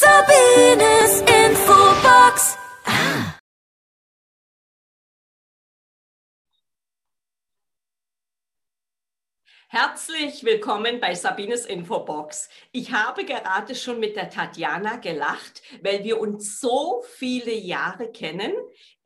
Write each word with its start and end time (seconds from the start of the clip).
Sabines 0.00 1.22
Infobox. 1.22 2.56
Herzlich 9.70 10.44
willkommen 10.44 11.00
bei 11.00 11.16
Sabines 11.16 11.66
Infobox. 11.66 12.48
Ich 12.70 12.92
habe 12.92 13.24
gerade 13.24 13.74
schon 13.74 13.98
mit 13.98 14.14
der 14.14 14.30
Tatjana 14.30 14.96
gelacht, 14.96 15.62
weil 15.82 16.04
wir 16.04 16.20
uns 16.20 16.60
so 16.60 17.02
viele 17.16 17.52
Jahre 17.52 18.12
kennen. 18.12 18.52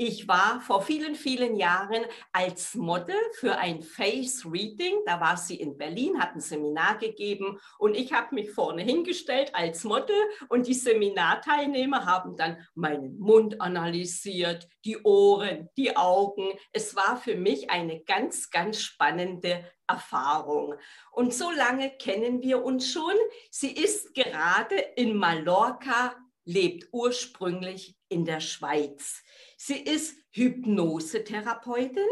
Ich 0.04 0.26
war 0.26 0.60
vor 0.62 0.82
vielen, 0.82 1.14
vielen 1.14 1.54
Jahren 1.54 2.04
als 2.32 2.74
Model 2.74 3.14
für 3.34 3.56
ein 3.58 3.82
Face 3.82 4.44
Reading. 4.44 4.96
Da 5.06 5.20
war 5.20 5.36
sie 5.36 5.54
in 5.54 5.78
Berlin, 5.78 6.20
hat 6.20 6.34
ein 6.34 6.40
Seminar 6.40 6.98
gegeben 6.98 7.60
und 7.78 7.94
ich 7.94 8.12
habe 8.12 8.34
mich 8.34 8.50
vorne 8.50 8.82
hingestellt 8.82 9.54
als 9.54 9.84
Model 9.84 10.16
und 10.48 10.66
die 10.66 10.74
Seminarteilnehmer 10.74 12.04
haben 12.04 12.36
dann 12.36 12.66
meinen 12.74 13.16
Mund 13.16 13.60
analysiert, 13.60 14.66
die 14.84 15.00
Ohren, 15.04 15.68
die 15.76 15.96
Augen. 15.96 16.50
Es 16.72 16.96
war 16.96 17.16
für 17.16 17.36
mich 17.36 17.70
eine 17.70 18.02
ganz, 18.02 18.50
ganz 18.50 18.82
spannende 18.82 19.64
Erfahrung. 19.86 20.74
Und 21.12 21.32
so 21.32 21.52
lange 21.52 21.90
kennen 21.90 22.42
wir 22.42 22.64
uns 22.64 22.90
schon. 22.90 23.14
Sie 23.52 23.70
ist 23.70 24.14
gerade 24.14 24.74
in 24.96 25.16
Mallorca, 25.16 26.16
lebt 26.44 26.88
ursprünglich 26.90 27.96
in 28.12 28.24
der 28.24 28.40
Schweiz. 28.40 29.22
Sie 29.56 29.80
ist 29.80 30.16
Hypnosetherapeutin, 30.30 32.08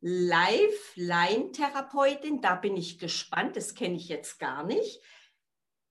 Live-Line-Therapeutin, 0.00 2.40
da 2.40 2.54
bin 2.56 2.76
ich 2.76 2.98
gespannt, 2.98 3.56
das 3.56 3.74
kenne 3.74 3.96
ich 3.96 4.08
jetzt 4.08 4.38
gar 4.38 4.64
nicht. 4.64 5.02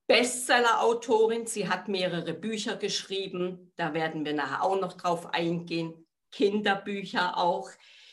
Bestseller-Autorin, 0.07 1.47
sie 1.47 1.67
hat 1.67 1.87
mehrere 1.87 2.33
Bücher 2.33 2.75
geschrieben, 2.75 3.71
da 3.75 3.95
werden 3.95 4.23
wir 4.23 4.33
nachher 4.33 4.61
auch 4.63 4.79
noch 4.79 4.93
drauf 4.93 5.33
eingehen, 5.33 6.05
Kinderbücher 6.31 7.37
auch. 7.37 7.69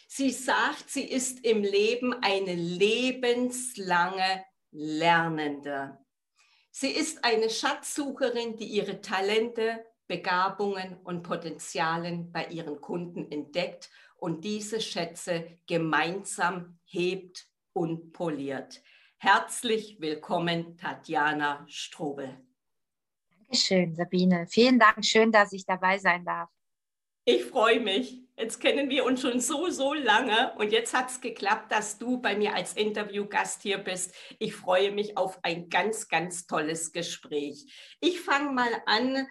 Sie 0.08 0.30
sagt, 0.30 0.88
sie 0.90 1.04
ist 1.04 1.44
im 1.44 1.62
Leben 1.62 2.14
eine 2.22 2.54
lebenslange 2.54 4.44
Lernende. 4.70 5.98
Sie 6.70 6.90
ist 6.90 7.24
eine 7.24 7.50
Schatzsucherin, 7.50 8.56
die 8.56 8.66
ihre 8.66 9.02
Talente, 9.02 9.84
Begabungen 10.12 10.98
und 11.04 11.22
Potenzialen 11.22 12.30
bei 12.32 12.44
ihren 12.48 12.82
Kunden 12.82 13.32
entdeckt 13.32 13.88
und 14.18 14.44
diese 14.44 14.78
Schätze 14.78 15.58
gemeinsam 15.66 16.78
hebt 16.84 17.46
und 17.72 18.12
poliert. 18.12 18.82
Herzlich 19.16 20.02
willkommen, 20.02 20.76
Tatjana 20.76 21.64
Strobel. 21.66 22.36
Dankeschön, 23.38 23.94
Sabine. 23.94 24.46
Vielen 24.46 24.78
Dank. 24.78 25.02
Schön, 25.02 25.32
dass 25.32 25.54
ich 25.54 25.64
dabei 25.64 25.96
sein 25.96 26.26
darf. 26.26 26.50
Ich 27.24 27.46
freue 27.46 27.80
mich. 27.80 28.20
Jetzt 28.36 28.60
kennen 28.60 28.90
wir 28.90 29.06
uns 29.06 29.22
schon 29.22 29.40
so, 29.40 29.70
so 29.70 29.94
lange 29.94 30.52
und 30.58 30.72
jetzt 30.72 30.92
hat 30.92 31.08
es 31.08 31.22
geklappt, 31.22 31.72
dass 31.72 31.96
du 31.96 32.20
bei 32.20 32.36
mir 32.36 32.54
als 32.54 32.74
Interviewgast 32.74 33.62
hier 33.62 33.78
bist. 33.78 34.14
Ich 34.38 34.54
freue 34.54 34.90
mich 34.90 35.16
auf 35.16 35.38
ein 35.42 35.70
ganz, 35.70 36.08
ganz 36.08 36.46
tolles 36.46 36.92
Gespräch. 36.92 37.96
Ich 38.00 38.20
fange 38.20 38.50
mal 38.50 38.82
an 38.84 39.26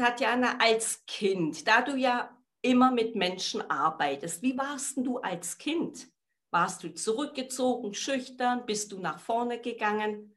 Tatjana, 0.00 0.56
als 0.58 1.04
Kind, 1.06 1.68
da 1.68 1.82
du 1.82 1.94
ja 1.94 2.34
immer 2.62 2.90
mit 2.90 3.16
Menschen 3.16 3.60
arbeitest, 3.70 4.42
wie 4.42 4.56
warst 4.56 4.96
du 4.96 5.18
als 5.18 5.58
Kind? 5.58 6.08
Warst 6.50 6.82
du 6.82 6.94
zurückgezogen, 6.94 7.92
schüchtern? 7.92 8.64
Bist 8.64 8.92
du 8.92 8.98
nach 8.98 9.20
vorne 9.20 9.60
gegangen? 9.60 10.34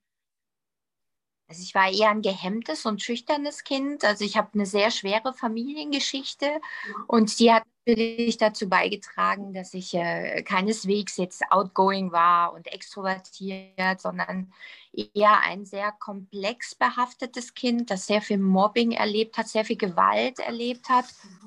Also 1.48 1.62
ich 1.64 1.74
war 1.74 1.90
eher 1.90 2.10
ein 2.10 2.22
gehemmtes 2.22 2.86
und 2.86 3.02
schüchternes 3.02 3.64
Kind. 3.64 4.04
Also 4.04 4.26
ich 4.26 4.36
habe 4.36 4.50
eine 4.54 4.66
sehr 4.66 4.92
schwere 4.92 5.34
Familiengeschichte 5.34 6.60
und 7.08 7.40
die 7.40 7.54
hat 7.54 7.64
natürlich 7.86 8.38
dazu 8.38 8.68
beigetragen, 8.68 9.54
dass 9.54 9.74
ich 9.74 9.94
äh, 9.94 10.44
keineswegs 10.44 11.18
jetzt 11.18 11.44
outgoing 11.52 12.12
war 12.12 12.54
und 12.54 12.68
extrovertiert, 12.68 14.02
sondern 14.02 14.54
eher 14.94 15.42
ein 15.42 15.66
sehr 15.66 15.92
komplex 15.92 16.76
behaftetes 16.76 17.54
Kind, 17.54 17.90
das 17.90 18.06
sehr 18.06 18.22
viel 18.22 18.38
Mobbing 18.38 18.92
erlebt 18.92 19.38
hat, 19.38 19.48
sehr 19.48 19.66
viel 19.66 19.78
Gewalt 19.78 20.40
erlebt 20.40 20.90
hat. 20.90 21.06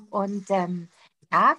Und 0.09 0.45
ähm, 0.49 0.89
ja, 1.31 1.55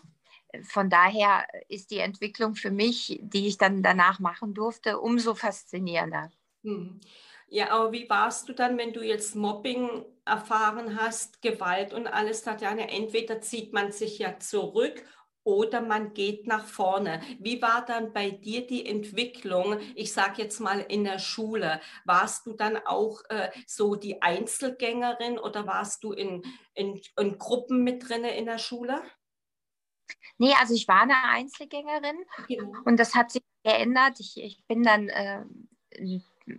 von 0.65 0.91
daher 0.91 1.47
ist 1.69 1.91
die 1.91 1.99
Entwicklung 1.99 2.55
für 2.55 2.71
mich, 2.71 3.19
die 3.23 3.47
ich 3.47 3.59
dann 3.59 3.83
danach 3.83 4.19
machen 4.19 4.55
durfte, 4.55 5.01
umso 5.01 5.35
faszinierender. 5.35 6.31
Mhm. 6.63 7.01
Ja, 7.51 7.71
aber 7.71 7.93
wie 7.93 8.09
warst 8.11 8.49
du 8.49 8.53
dann, 8.53 8.77
wenn 8.77 8.93
du 8.93 9.03
jetzt 9.03 9.35
Mobbing 9.35 10.05
erfahren 10.27 11.01
hast, 11.01 11.41
Gewalt 11.41 11.95
und 11.95 12.07
alles, 12.07 12.43
Tatjana? 12.43 12.83
Entweder 12.83 13.41
zieht 13.41 13.73
man 13.73 13.91
sich 13.91 14.19
ja 14.19 14.39
zurück 14.39 15.03
oder 15.49 15.81
man 15.81 16.13
geht 16.13 16.47
nach 16.47 16.67
vorne. 16.67 17.23
Wie 17.41 17.63
war 17.63 17.83
dann 17.83 18.13
bei 18.13 18.31
dir 18.31 18.67
die 18.67 18.85
Entwicklung, 18.85 19.79
ich 19.95 20.13
sage 20.13 20.43
jetzt 20.43 20.61
mal 20.61 20.81
in 20.81 21.05
der 21.05 21.19
Schule? 21.19 21.81
Warst 22.05 22.45
du 22.45 22.53
dann 22.53 22.77
auch 22.77 23.23
äh, 23.31 23.51
so 23.67 23.95
die 23.95 24.21
Einzelgängerin 24.21 25.39
oder 25.39 25.67
warst 25.67 26.05
du 26.05 26.13
in, 26.13 26.45
in, 26.75 27.01
in 27.19 27.39
Gruppen 27.39 27.83
mit 27.83 28.07
drin 28.07 28.25
in 28.25 28.45
der 28.45 28.59
Schule? 28.59 29.01
Nee, 30.37 30.53
also 30.61 30.75
ich 30.75 30.87
war 30.87 31.03
eine 31.03 31.17
Einzelgängerin 31.25 32.19
ja. 32.49 32.63
und 32.85 33.01
das 33.01 33.15
hat 33.15 33.33
sich 33.33 33.43
geändert. 33.65 34.21
Ich, 34.21 34.37
ich 34.37 34.63
bin 34.67 34.83
dann 34.83 35.09
äh, 35.09 35.45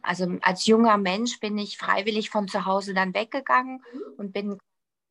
also 0.02 0.38
als 0.42 0.66
junger 0.66 0.98
Mensch 0.98 1.40
bin 1.40 1.60
ich 1.60 1.78
freiwillig 1.78 2.32
von 2.32 2.48
zu 2.48 2.66
Hause 2.66 2.96
dann 2.96 3.14
weggegangen 3.14 3.84
und 4.18 4.34
bin 4.34 4.58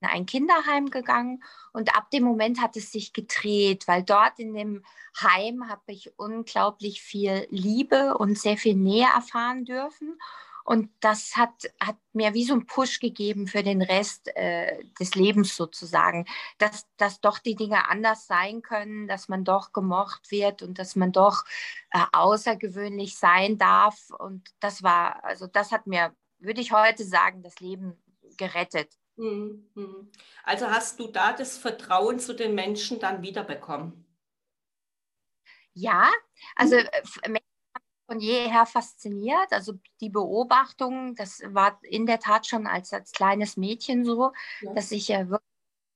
in 0.00 0.08
ein 0.08 0.26
Kinderheim 0.26 0.90
gegangen 0.90 1.42
und 1.72 1.96
ab 1.96 2.10
dem 2.10 2.24
Moment 2.24 2.60
hat 2.60 2.76
es 2.76 2.92
sich 2.92 3.12
gedreht, 3.12 3.88
weil 3.88 4.02
dort 4.02 4.38
in 4.38 4.54
dem 4.54 4.84
Heim 5.20 5.68
habe 5.68 5.92
ich 5.92 6.12
unglaublich 6.18 7.02
viel 7.02 7.46
Liebe 7.50 8.16
und 8.16 8.38
sehr 8.38 8.56
viel 8.56 8.76
Nähe 8.76 9.08
erfahren 9.14 9.64
dürfen 9.64 10.18
und 10.68 10.90
das 11.00 11.34
hat, 11.38 11.72
hat 11.80 11.96
mir 12.12 12.34
wie 12.34 12.44
so 12.44 12.52
einen 12.52 12.66
Push 12.66 13.00
gegeben 13.00 13.46
für 13.46 13.62
den 13.62 13.80
Rest 13.80 14.28
äh, 14.36 14.84
des 15.00 15.14
Lebens 15.14 15.56
sozusagen, 15.56 16.26
dass, 16.58 16.86
dass 16.98 17.22
doch 17.22 17.38
die 17.38 17.54
Dinge 17.54 17.88
anders 17.88 18.26
sein 18.26 18.60
können, 18.60 19.08
dass 19.08 19.30
man 19.30 19.44
doch 19.44 19.72
gemocht 19.72 20.30
wird 20.30 20.62
und 20.62 20.78
dass 20.78 20.94
man 20.94 21.10
doch 21.10 21.46
äh, 21.90 22.04
außergewöhnlich 22.12 23.16
sein 23.16 23.56
darf. 23.56 24.10
Und 24.10 24.50
das 24.60 24.82
war, 24.82 25.24
also 25.24 25.46
das 25.46 25.72
hat 25.72 25.86
mir, 25.86 26.14
würde 26.38 26.60
ich 26.60 26.70
heute 26.70 27.06
sagen, 27.06 27.42
das 27.42 27.60
Leben 27.60 27.96
gerettet. 28.36 28.92
Mhm, 29.18 29.68
mhm. 29.74 30.10
Also 30.44 30.68
hast 30.68 30.98
du 31.00 31.08
da 31.08 31.32
das 31.32 31.58
Vertrauen 31.58 32.18
zu 32.18 32.34
den 32.34 32.54
Menschen 32.54 33.00
dann 33.00 33.22
wiederbekommen? 33.22 34.06
Ja, 35.74 36.08
also. 36.56 36.76
Äh, 36.76 37.40
von 38.08 38.20
jeher 38.20 38.64
fasziniert. 38.64 39.52
Also 39.52 39.74
die 40.00 40.08
Beobachtung, 40.08 41.14
das 41.14 41.42
war 41.44 41.78
in 41.82 42.06
der 42.06 42.18
Tat 42.18 42.46
schon 42.46 42.66
als, 42.66 42.92
als 42.94 43.12
kleines 43.12 43.58
Mädchen 43.58 44.04
so, 44.04 44.32
ja. 44.62 44.72
dass 44.72 44.90
ich 44.92 45.10
äh, 45.10 45.28
wirklich 45.28 45.47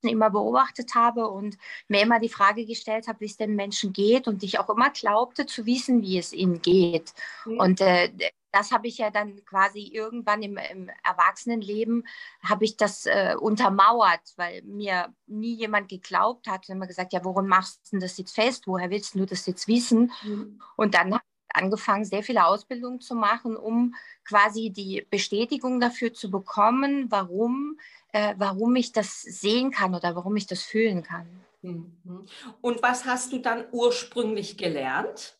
immer 0.09 0.31
beobachtet 0.31 0.95
habe 0.95 1.29
und 1.29 1.57
mir 1.89 2.03
immer 2.03 2.21
die 2.21 2.29
Frage 2.29 2.67
gestellt 2.67 3.09
habe, 3.09 3.21
wie 3.21 3.27
es 3.27 3.37
den 3.37 3.57
Menschen 3.57 3.93
geht 3.93 4.29
und 4.29 4.43
ich 4.43 4.59
auch 4.59 4.69
immer 4.69 4.91
glaubte 4.91 5.47
zu 5.47 5.67
wissen, 5.67 6.03
wie 6.03 6.19
es 6.19 6.33
ihnen 6.33 6.63
geht. 6.63 7.13
Mhm. 7.45 7.59
Und 7.59 7.81
äh, 7.81 8.11
das 8.53 8.71
habe 8.71 8.87
ich 8.87 8.99
ja 8.99 9.11
dann 9.11 9.45
quasi 9.45 9.81
irgendwann 9.81 10.43
im, 10.43 10.59
im 10.59 10.91
Erwachsenenleben, 11.03 12.07
habe 12.45 12.65
ich 12.65 12.77
das 12.77 13.07
äh, 13.07 13.35
untermauert, 13.39 14.35
weil 14.37 14.63
mir 14.63 15.13
nie 15.27 15.55
jemand 15.55 15.89
geglaubt 15.89 16.47
hat, 16.47 16.69
immer 16.69 16.87
gesagt, 16.87 17.15
ja, 17.15 17.25
woran 17.25 17.47
machst 17.47 17.93
du 17.93 17.99
das 17.99 18.19
jetzt 18.19 18.35
fest? 18.35 18.67
Woher 18.67 18.91
willst 18.91 19.15
du 19.15 19.25
das 19.25 19.47
jetzt 19.47 19.69
wissen? 19.69 20.13
Mhm. 20.23 20.61
Und 20.77 20.95
dann 20.95 21.15
habe 21.15 21.25
angefangen, 21.55 22.05
sehr 22.05 22.23
viele 22.23 22.47
Ausbildungen 22.47 23.01
zu 23.01 23.15
machen, 23.15 23.57
um 23.57 23.95
quasi 24.25 24.71
die 24.71 25.07
Bestätigung 25.11 25.81
dafür 25.81 26.13
zu 26.13 26.31
bekommen, 26.31 27.11
warum, 27.11 27.79
äh, 28.13 28.35
warum 28.39 28.77
ich 28.77 28.93
das 28.93 29.23
sehen 29.23 29.71
kann 29.71 29.95
oder 29.95 30.15
warum 30.15 30.37
ich 30.37 30.47
das 30.47 30.63
fühlen 30.63 31.03
kann. 31.03 31.27
Mhm. 31.63 32.27
Und 32.61 32.83
was 32.83 33.05
hast 33.05 33.33
du 33.33 33.39
dann 33.39 33.67
ursprünglich 33.73 34.57
gelernt? 34.57 35.39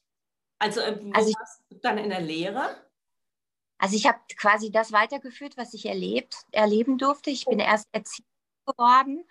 Also, 0.59 0.81
äh, 0.81 0.99
wo 1.01 1.13
also 1.13 1.31
ich, 1.31 1.37
warst 1.37 1.63
du 1.71 1.77
dann 1.77 1.99
in 1.99 2.11
der 2.11 2.21
Lehre? 2.21 2.77
Also 3.79 3.97
ich 3.97 4.07
habe 4.07 4.21
quasi 4.37 4.71
das 4.71 4.93
weitergeführt, 4.93 5.57
was 5.57 5.75
ich 5.75 5.87
erlebt, 5.87 6.37
erleben 6.53 6.99
durfte. 6.99 7.31
Ich 7.31 7.47
bin 7.47 7.61
oh. 7.61 7.65
erst 7.65 7.89
Erzieherin 7.93 8.27
geworden 8.67 9.25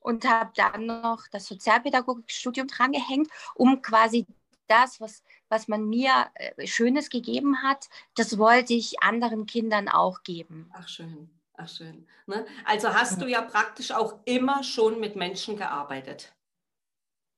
und 0.00 0.28
habe 0.28 0.50
dann 0.56 0.86
noch 0.86 1.28
das 1.30 1.46
Sozialpädagogikstudium 1.46 2.66
drangehängt, 2.66 3.30
um 3.54 3.80
quasi 3.82 4.26
das, 4.66 5.00
was, 5.00 5.22
was 5.48 5.68
man 5.68 5.88
mir 5.88 6.30
äh, 6.34 6.66
Schönes 6.66 7.10
gegeben 7.10 7.62
hat, 7.62 7.88
das 8.14 8.38
wollte 8.38 8.74
ich 8.74 9.02
anderen 9.02 9.46
Kindern 9.46 9.88
auch 9.88 10.22
geben. 10.22 10.70
Ach 10.72 10.88
schön, 10.88 11.30
ach 11.54 11.68
schön. 11.68 12.06
Ne? 12.26 12.46
Also 12.64 12.88
hast 12.88 13.20
du 13.20 13.26
ja 13.26 13.42
praktisch 13.42 13.92
auch 13.92 14.20
immer 14.24 14.62
schon 14.62 15.00
mit 15.00 15.16
Menschen 15.16 15.56
gearbeitet. 15.56 16.34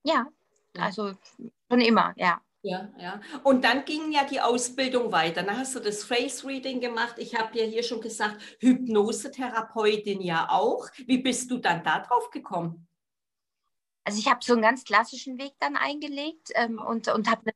Ja, 0.04 0.26
also 0.78 1.12
schon 1.70 1.80
immer, 1.80 2.14
ja. 2.16 2.40
Ja, 2.62 2.90
ja. 2.98 3.20
Und 3.44 3.64
dann 3.64 3.84
ging 3.84 4.10
ja 4.10 4.24
die 4.24 4.40
Ausbildung 4.40 5.12
weiter. 5.12 5.44
Dann 5.44 5.56
hast 5.56 5.76
du 5.76 5.80
das 5.80 6.02
Face 6.02 6.44
Reading 6.44 6.80
gemacht. 6.80 7.14
Ich 7.18 7.36
habe 7.36 7.56
ja 7.56 7.64
hier 7.64 7.84
schon 7.84 8.00
gesagt, 8.00 8.42
Hypnosetherapeutin 8.58 10.20
ja 10.20 10.48
auch. 10.50 10.88
Wie 11.06 11.18
bist 11.18 11.48
du 11.50 11.58
dann 11.58 11.84
da 11.84 12.00
drauf 12.00 12.30
gekommen? 12.30 12.88
Also 14.02 14.18
ich 14.18 14.28
habe 14.28 14.40
so 14.42 14.54
einen 14.54 14.62
ganz 14.62 14.84
klassischen 14.84 15.38
Weg 15.38 15.52
dann 15.60 15.76
eingelegt 15.76 16.50
ähm, 16.54 16.78
und, 16.78 17.06
und 17.06 17.30
habe 17.30 17.42
eine 17.42 17.52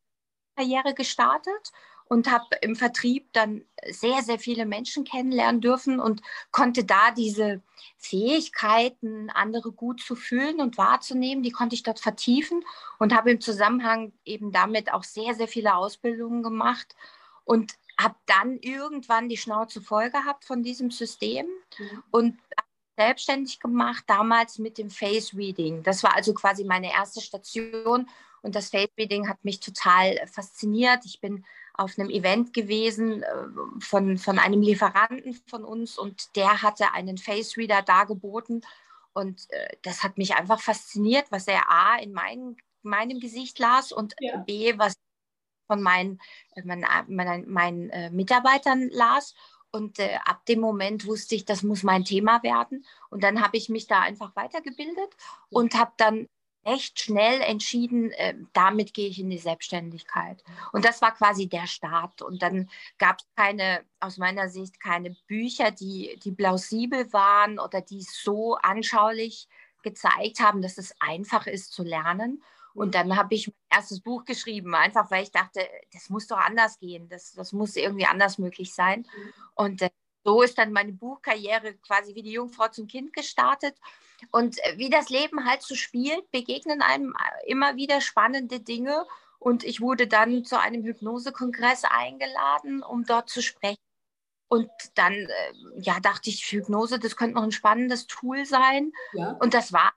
Karriere 0.56 0.94
gestartet 0.94 1.72
und 2.10 2.28
habe 2.28 2.56
im 2.60 2.74
Vertrieb 2.74 3.32
dann 3.32 3.62
sehr, 3.88 4.22
sehr 4.22 4.40
viele 4.40 4.66
Menschen 4.66 5.04
kennenlernen 5.04 5.60
dürfen 5.60 6.00
und 6.00 6.22
konnte 6.50 6.84
da 6.84 7.12
diese 7.12 7.62
Fähigkeiten, 7.98 9.30
andere 9.30 9.70
gut 9.70 10.00
zu 10.00 10.16
fühlen 10.16 10.60
und 10.60 10.76
wahrzunehmen, 10.76 11.44
die 11.44 11.52
konnte 11.52 11.76
ich 11.76 11.84
dort 11.84 12.00
vertiefen 12.00 12.64
und 12.98 13.14
habe 13.14 13.30
im 13.30 13.40
Zusammenhang 13.40 14.12
eben 14.24 14.50
damit 14.50 14.92
auch 14.92 15.04
sehr, 15.04 15.36
sehr 15.36 15.46
viele 15.46 15.76
Ausbildungen 15.76 16.42
gemacht 16.42 16.96
und 17.44 17.74
habe 17.96 18.16
dann 18.26 18.58
irgendwann 18.58 19.28
die 19.28 19.36
Schnauze 19.36 19.80
voll 19.80 20.10
gehabt 20.10 20.44
von 20.44 20.64
diesem 20.64 20.90
System 20.90 21.46
mhm. 21.78 22.02
und 22.10 22.38
selbstständig 22.96 23.60
gemacht, 23.60 24.02
damals 24.08 24.58
mit 24.58 24.78
dem 24.78 24.90
Face 24.90 25.32
Reading. 25.36 25.84
Das 25.84 26.02
war 26.02 26.16
also 26.16 26.34
quasi 26.34 26.64
meine 26.64 26.90
erste 26.90 27.20
Station 27.20 28.08
und 28.42 28.56
das 28.56 28.70
Face 28.70 28.90
Reading 28.98 29.28
hat 29.28 29.44
mich 29.44 29.60
total 29.60 30.20
fasziniert. 30.26 31.04
Ich 31.04 31.20
bin 31.20 31.44
auf 31.74 31.98
einem 31.98 32.10
Event 32.10 32.52
gewesen 32.52 33.22
äh, 33.22 33.26
von, 33.80 34.18
von 34.18 34.38
einem 34.38 34.62
Lieferanten 34.62 35.34
von 35.46 35.64
uns 35.64 35.98
und 35.98 36.36
der 36.36 36.62
hatte 36.62 36.92
einen 36.92 37.18
Face 37.18 37.56
Reader 37.56 37.82
dargeboten 37.82 38.62
und 39.12 39.50
äh, 39.50 39.76
das 39.82 40.02
hat 40.02 40.18
mich 40.18 40.34
einfach 40.34 40.60
fasziniert, 40.60 41.26
was 41.30 41.46
er 41.46 41.70
A 41.70 41.96
in 41.96 42.12
mein, 42.12 42.56
meinem 42.82 43.20
Gesicht 43.20 43.58
las 43.58 43.92
und 43.92 44.14
ja. 44.20 44.38
B, 44.38 44.78
was 44.78 44.94
von 45.66 45.82
meinen, 45.82 46.20
äh, 46.54 46.62
meinen, 46.62 46.84
meinen, 47.08 47.50
meinen 47.50 48.14
Mitarbeitern 48.14 48.88
las. 48.90 49.34
Und 49.72 50.00
äh, 50.00 50.18
ab 50.24 50.44
dem 50.46 50.60
Moment 50.60 51.06
wusste 51.06 51.36
ich, 51.36 51.44
das 51.44 51.62
muss 51.62 51.84
mein 51.84 52.04
Thema 52.04 52.42
werden. 52.42 52.84
Und 53.08 53.22
dann 53.22 53.40
habe 53.40 53.56
ich 53.56 53.68
mich 53.68 53.86
da 53.86 54.00
einfach 54.00 54.34
weitergebildet 54.34 55.16
und 55.48 55.74
habe 55.74 55.92
dann 55.96 56.26
recht 56.64 57.00
schnell 57.00 57.40
entschieden, 57.40 58.10
äh, 58.12 58.34
damit 58.52 58.94
gehe 58.94 59.08
ich 59.08 59.18
in 59.18 59.30
die 59.30 59.38
Selbstständigkeit. 59.38 60.42
Und 60.72 60.84
das 60.84 61.00
war 61.00 61.14
quasi 61.14 61.48
der 61.48 61.66
Start. 61.66 62.22
Und 62.22 62.42
dann 62.42 62.68
gab 62.98 63.18
es 63.18 63.26
keine, 63.36 63.84
aus 63.98 64.18
meiner 64.18 64.48
Sicht, 64.48 64.80
keine 64.80 65.16
Bücher, 65.26 65.70
die, 65.70 66.18
die 66.22 66.32
plausibel 66.32 67.12
waren 67.12 67.58
oder 67.58 67.80
die 67.80 68.02
so 68.02 68.56
anschaulich 68.56 69.48
gezeigt 69.82 70.40
haben, 70.40 70.60
dass 70.62 70.78
es 70.78 70.94
einfach 71.00 71.46
ist 71.46 71.72
zu 71.72 71.82
lernen. 71.82 72.42
Und 72.74 72.94
dann 72.94 73.16
habe 73.16 73.34
ich 73.34 73.48
mein 73.48 73.78
erstes 73.78 74.00
Buch 74.00 74.24
geschrieben, 74.24 74.74
einfach 74.74 75.10
weil 75.10 75.24
ich 75.24 75.32
dachte, 75.32 75.66
das 75.92 76.08
muss 76.08 76.26
doch 76.26 76.38
anders 76.38 76.78
gehen, 76.78 77.08
das, 77.08 77.32
das 77.32 77.52
muss 77.52 77.74
irgendwie 77.76 78.06
anders 78.06 78.38
möglich 78.38 78.74
sein. 78.74 79.06
Und 79.54 79.82
äh, 79.82 79.90
so 80.24 80.42
ist 80.42 80.58
dann 80.58 80.72
meine 80.72 80.92
Buchkarriere 80.92 81.74
quasi 81.74 82.14
wie 82.14 82.22
die 82.22 82.32
Jungfrau 82.32 82.68
zum 82.68 82.86
Kind 82.86 83.12
gestartet. 83.12 83.76
Und 84.30 84.58
äh, 84.64 84.76
wie 84.76 84.90
das 84.90 85.08
Leben 85.08 85.46
halt 85.46 85.62
so 85.62 85.74
spielt, 85.74 86.30
begegnen 86.30 86.82
einem 86.82 87.14
äh, 87.14 87.50
immer 87.50 87.76
wieder 87.76 88.00
spannende 88.00 88.60
Dinge. 88.60 89.06
Und 89.38 89.64
ich 89.64 89.80
wurde 89.80 90.06
dann 90.06 90.44
zu 90.44 90.60
einem 90.60 90.84
Hypnosekongress 90.84 91.84
eingeladen, 91.84 92.82
um 92.82 93.04
dort 93.04 93.30
zu 93.30 93.42
sprechen. 93.42 93.78
Und 94.48 94.70
dann 94.96 95.14
äh, 95.14 95.52
ja, 95.76 96.00
dachte 96.00 96.28
ich, 96.28 96.44
Hypnose, 96.50 96.98
das 96.98 97.16
könnte 97.16 97.36
noch 97.36 97.44
ein 97.44 97.52
spannendes 97.52 98.06
Tool 98.06 98.44
sein. 98.44 98.92
Ja. 99.12 99.32
Und 99.40 99.54
das 99.54 99.72
war, 99.72 99.92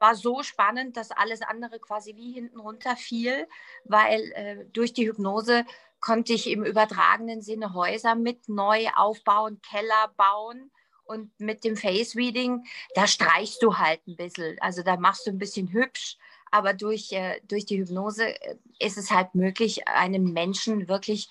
war 0.00 0.16
so 0.16 0.42
spannend, 0.42 0.96
dass 0.96 1.10
alles 1.12 1.42
andere 1.42 1.78
quasi 1.78 2.16
wie 2.16 2.32
hinten 2.32 2.58
runter 2.58 2.96
fiel, 2.96 3.46
weil 3.84 4.32
äh, 4.32 4.64
durch 4.72 4.92
die 4.92 5.06
Hypnose 5.06 5.64
konnte 6.00 6.32
ich 6.32 6.48
im 6.50 6.64
übertragenen 6.64 7.42
Sinne 7.42 7.74
Häuser 7.74 8.14
mit 8.14 8.48
neu 8.48 8.86
aufbauen, 8.96 9.60
Keller 9.62 10.12
bauen. 10.16 10.70
Und 11.04 11.30
mit 11.40 11.64
dem 11.64 11.74
Face 11.74 12.16
Reading, 12.16 12.66
da 12.94 13.06
streichst 13.06 13.62
du 13.62 13.78
halt 13.78 14.06
ein 14.06 14.16
bisschen. 14.16 14.58
Also 14.60 14.82
da 14.82 14.98
machst 14.98 15.26
du 15.26 15.30
ein 15.30 15.38
bisschen 15.38 15.72
hübsch. 15.72 16.18
Aber 16.50 16.74
durch, 16.74 17.12
äh, 17.12 17.40
durch 17.48 17.64
die 17.64 17.78
Hypnose 17.78 18.40
äh, 18.42 18.56
ist 18.78 18.98
es 18.98 19.10
halt 19.10 19.34
möglich, 19.34 19.88
einem 19.88 20.32
Menschen 20.32 20.88
wirklich 20.88 21.28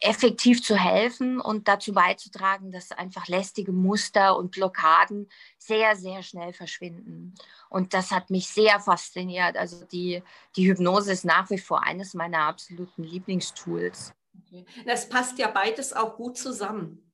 effektiv 0.00 0.62
zu 0.62 0.76
helfen 0.76 1.40
und 1.40 1.68
dazu 1.68 1.92
beizutragen, 1.92 2.72
dass 2.72 2.92
einfach 2.92 3.28
lästige 3.28 3.72
Muster 3.72 4.36
und 4.36 4.50
Blockaden 4.50 5.28
sehr, 5.58 5.94
sehr 5.96 6.22
schnell 6.22 6.52
verschwinden. 6.52 7.34
Und 7.68 7.92
das 7.92 8.10
hat 8.10 8.30
mich 8.30 8.48
sehr 8.48 8.80
fasziniert. 8.80 9.56
Also 9.56 9.84
die, 9.84 10.22
die 10.56 10.68
Hypnose 10.68 11.12
ist 11.12 11.24
nach 11.24 11.50
wie 11.50 11.58
vor 11.58 11.82
eines 11.82 12.14
meiner 12.14 12.40
absoluten 12.40 13.04
Lieblingstools. 13.04 14.14
Okay. 14.46 14.64
Das 14.86 15.08
passt 15.08 15.38
ja 15.38 15.48
beides 15.48 15.92
auch 15.92 16.16
gut 16.16 16.38
zusammen. 16.38 17.12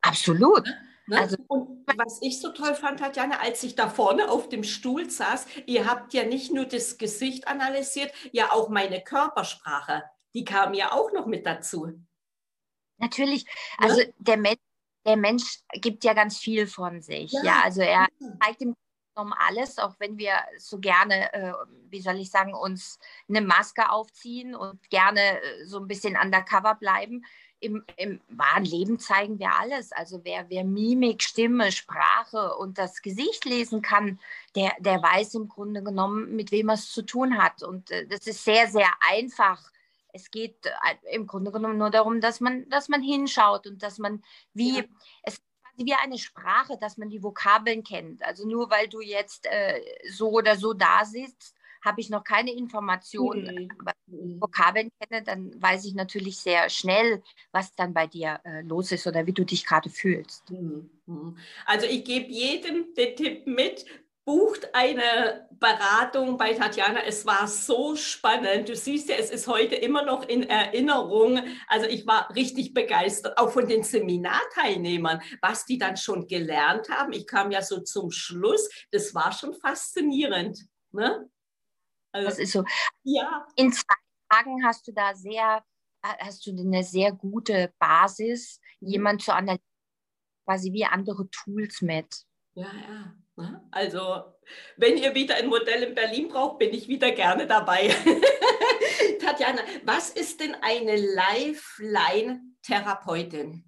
Absolut. 0.00 0.64
Ne? 0.64 0.76
ne? 1.06 1.18
Also, 1.18 1.36
und 1.48 1.84
was 1.96 2.20
ich 2.22 2.40
so 2.40 2.52
toll 2.52 2.74
fand, 2.74 3.00
Tatjana, 3.00 3.40
als 3.40 3.62
ich 3.64 3.74
da 3.74 3.88
vorne 3.88 4.30
auf 4.30 4.48
dem 4.48 4.62
Stuhl 4.62 5.10
saß, 5.10 5.46
ihr 5.66 5.88
habt 5.88 6.14
ja 6.14 6.24
nicht 6.24 6.52
nur 6.52 6.66
das 6.66 6.98
Gesicht 6.98 7.48
analysiert, 7.48 8.12
ja 8.30 8.52
auch 8.52 8.68
meine 8.68 9.02
Körpersprache 9.02 10.04
die 10.34 10.44
kam 10.44 10.74
ja 10.74 10.92
auch 10.92 11.12
noch 11.12 11.26
mit 11.26 11.46
dazu. 11.46 11.92
Natürlich, 13.02 13.44
also 13.78 14.00
ja? 14.00 14.06
der, 14.18 14.36
Mensch, 14.36 14.60
der 15.04 15.16
Mensch 15.16 15.58
gibt 15.72 16.04
ja 16.04 16.14
ganz 16.14 16.38
viel 16.38 16.66
von 16.66 17.02
sich. 17.02 17.32
Ja, 17.32 17.42
ja 17.42 17.60
also 17.64 17.82
er 17.82 18.06
zeigt 18.40 18.62
im 18.62 18.74
um 19.14 19.32
alles, 19.32 19.78
auch 19.78 19.94
wenn 19.98 20.18
wir 20.18 20.34
so 20.58 20.78
gerne, 20.78 21.32
äh, 21.32 21.52
wie 21.90 22.00
soll 22.00 22.18
ich 22.18 22.30
sagen, 22.30 22.54
uns 22.54 22.98
eine 23.28 23.40
Maske 23.40 23.90
aufziehen 23.90 24.54
und 24.54 24.88
gerne 24.90 25.40
äh, 25.42 25.64
so 25.66 25.78
ein 25.78 25.86
bisschen 25.86 26.16
undercover 26.16 26.74
bleiben. 26.74 27.24
Im, 27.60 27.84
Im, 27.96 28.20
wahren 28.28 28.64
Leben 28.64 28.98
zeigen 28.98 29.38
wir 29.38 29.54
alles. 29.54 29.92
Also 29.92 30.24
wer, 30.24 30.48
wer 30.48 30.64
Mimik, 30.64 31.22
Stimme, 31.22 31.70
Sprache 31.70 32.56
und 32.56 32.78
das 32.78 33.02
Gesicht 33.02 33.44
lesen 33.44 33.82
kann, 33.82 34.18
der, 34.56 34.72
der 34.80 35.00
weiß 35.02 35.34
im 35.34 35.48
Grunde 35.48 35.82
genommen, 35.82 36.34
mit 36.34 36.50
wem 36.50 36.70
er 36.70 36.74
es 36.74 36.90
zu 36.90 37.02
tun 37.02 37.38
hat. 37.40 37.62
Und 37.62 37.90
äh, 37.90 38.06
das 38.06 38.26
ist 38.26 38.44
sehr, 38.44 38.68
sehr 38.68 38.88
einfach 39.00 39.70
es 40.12 40.30
geht 40.30 40.66
äh, 40.66 41.14
im 41.14 41.26
Grunde 41.26 41.50
genommen 41.50 41.78
nur 41.78 41.90
darum, 41.90 42.20
dass 42.20 42.40
man, 42.40 42.68
dass 42.68 42.88
man 42.88 43.02
hinschaut 43.02 43.66
und 43.66 43.82
dass 43.82 43.98
man 43.98 44.22
wie, 44.54 44.78
ja. 44.78 44.84
es 45.22 45.42
wie 45.76 45.94
eine 45.94 46.18
Sprache, 46.18 46.76
dass 46.80 46.98
man 46.98 47.08
die 47.08 47.22
Vokabeln 47.22 47.82
kennt. 47.82 48.22
Also 48.24 48.46
nur 48.46 48.70
weil 48.70 48.88
du 48.88 49.00
jetzt 49.00 49.46
äh, 49.46 49.80
so 50.10 50.30
oder 50.30 50.56
so 50.56 50.74
da 50.74 51.04
sitzt, 51.04 51.54
habe 51.84 52.00
ich 52.00 52.10
noch 52.10 52.22
keine 52.22 52.52
Informationen, 52.52 53.64
mhm. 53.64 53.70
aber 53.80 53.92
Vokabeln 54.06 54.90
kenne, 55.00 55.24
dann 55.24 55.60
weiß 55.60 55.84
ich 55.84 55.94
natürlich 55.94 56.38
sehr 56.38 56.70
schnell, 56.70 57.22
was 57.50 57.74
dann 57.74 57.92
bei 57.92 58.06
dir 58.06 58.40
äh, 58.44 58.62
los 58.62 58.92
ist 58.92 59.06
oder 59.06 59.26
wie 59.26 59.32
du 59.32 59.44
dich 59.44 59.66
gerade 59.66 59.90
fühlst. 59.90 60.48
Mhm. 60.50 61.36
Also 61.66 61.86
ich 61.86 62.04
gebe 62.04 62.30
jedem 62.30 62.94
den 62.94 63.16
Tipp 63.16 63.46
mit, 63.46 63.84
bucht 64.24 64.74
eine 64.74 65.48
Beratung 65.50 66.36
bei 66.36 66.54
Tatjana. 66.54 67.02
Es 67.04 67.26
war 67.26 67.48
so 67.48 67.96
spannend. 67.96 68.68
Du 68.68 68.76
siehst 68.76 69.08
ja, 69.08 69.16
es 69.16 69.30
ist 69.30 69.48
heute 69.48 69.74
immer 69.74 70.04
noch 70.04 70.28
in 70.28 70.48
Erinnerung. 70.48 71.40
Also 71.66 71.86
ich 71.86 72.06
war 72.06 72.32
richtig 72.34 72.72
begeistert, 72.72 73.36
auch 73.38 73.50
von 73.50 73.66
den 73.66 73.82
Seminarteilnehmern, 73.82 75.20
was 75.40 75.64
die 75.64 75.78
dann 75.78 75.96
schon 75.96 76.26
gelernt 76.26 76.88
haben. 76.88 77.12
Ich 77.12 77.26
kam 77.26 77.50
ja 77.50 77.62
so 77.62 77.80
zum 77.80 78.10
Schluss. 78.10 78.68
Das 78.92 79.14
war 79.14 79.32
schon 79.32 79.54
faszinierend. 79.54 80.66
Ne? 80.92 81.28
Also, 82.12 82.28
das 82.28 82.38
ist 82.38 82.52
so. 82.52 82.64
Ja. 83.02 83.46
In 83.56 83.72
zwei 83.72 83.94
Tagen 84.30 84.64
hast 84.64 84.86
du 84.86 84.92
da 84.92 85.14
sehr, 85.14 85.64
hast 86.02 86.46
du 86.46 86.50
eine 86.50 86.84
sehr 86.84 87.12
gute 87.12 87.72
Basis, 87.78 88.60
mhm. 88.80 88.88
jemand 88.88 89.22
zu 89.22 89.32
analysieren, 89.32 89.66
quasi 90.44 90.72
wie 90.72 90.84
andere 90.84 91.28
Tools 91.30 91.82
mit. 91.82 92.24
Ja, 92.54 92.70
ja. 92.72 93.14
Ne? 93.36 93.66
Also, 93.70 94.24
wenn 94.76 94.98
ihr 94.98 95.14
wieder 95.14 95.36
ein 95.36 95.46
Modell 95.48 95.84
in 95.84 95.94
Berlin 95.94 96.28
braucht, 96.28 96.58
bin 96.58 96.74
ich 96.74 96.88
wieder 96.88 97.12
gerne 97.12 97.46
dabei. 97.46 97.88
Tatjana, 99.20 99.62
was 99.84 100.10
ist 100.10 100.40
denn 100.40 100.56
eine 100.60 100.96
Lifeline-Therapeutin? 100.96 103.64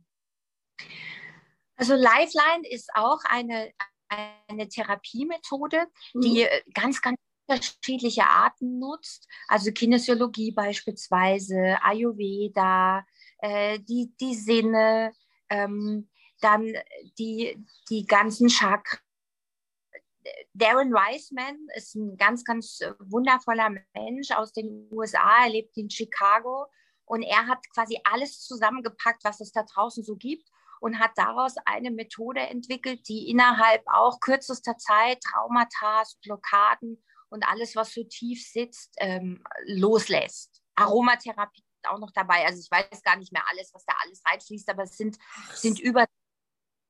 Also 1.76 1.94
Lifeline 1.94 2.68
ist 2.68 2.90
auch 2.94 3.20
eine, 3.24 3.72
eine 4.08 4.68
Therapiemethode, 4.68 5.86
die 6.14 6.44
mhm. 6.44 6.48
ganz, 6.72 7.00
ganz 7.00 7.16
unterschiedliche 7.46 8.24
Arten 8.24 8.78
nutzt. 8.78 9.28
Also 9.48 9.72
Kinesiologie 9.72 10.52
beispielsweise, 10.52 11.78
Ayurveda, 11.82 13.04
äh, 13.38 13.78
die, 13.80 14.14
die 14.20 14.34
Sinne, 14.34 15.12
ähm, 15.50 16.08
dann 16.44 16.72
die, 17.18 17.64
die 17.88 18.06
ganzen 18.06 18.48
Chakren 18.48 19.00
Darren 20.54 20.92
Weisman 20.92 21.68
ist 21.74 21.94
ein 21.94 22.16
ganz, 22.16 22.44
ganz 22.44 22.80
wundervoller 22.98 23.70
Mensch 23.94 24.30
aus 24.30 24.52
den 24.52 24.88
USA. 24.90 25.44
Er 25.44 25.50
lebt 25.50 25.76
in 25.76 25.90
Chicago 25.90 26.66
und 27.04 27.22
er 27.22 27.46
hat 27.46 27.58
quasi 27.74 28.00
alles 28.04 28.40
zusammengepackt, 28.40 29.24
was 29.24 29.40
es 29.40 29.52
da 29.52 29.64
draußen 29.64 30.02
so 30.02 30.16
gibt 30.16 30.48
und 30.80 30.98
hat 30.98 31.12
daraus 31.16 31.54
eine 31.66 31.90
Methode 31.90 32.40
entwickelt, 32.40 33.08
die 33.08 33.28
innerhalb 33.28 33.82
auch 33.86 34.20
kürzester 34.20 34.76
Zeit 34.78 35.20
Traumata, 35.22 36.04
Blockaden 36.22 37.02
und 37.28 37.46
alles, 37.46 37.76
was 37.76 37.92
so 37.92 38.04
tief 38.04 38.46
sitzt, 38.46 38.94
ähm, 38.98 39.42
loslässt. 39.66 40.62
Aromatherapie 40.76 41.60
ist 41.60 41.90
auch 41.90 41.98
noch 41.98 42.12
dabei. 42.12 42.46
Also 42.46 42.60
ich 42.60 42.70
weiß 42.70 43.02
gar 43.02 43.16
nicht 43.16 43.32
mehr 43.32 43.44
alles, 43.48 43.72
was 43.74 43.84
da 43.84 43.94
alles 44.02 44.22
reinfließt, 44.24 44.68
aber 44.70 44.84
es 44.84 44.96
sind, 44.96 45.18
sind 45.54 45.80
über 45.80 46.06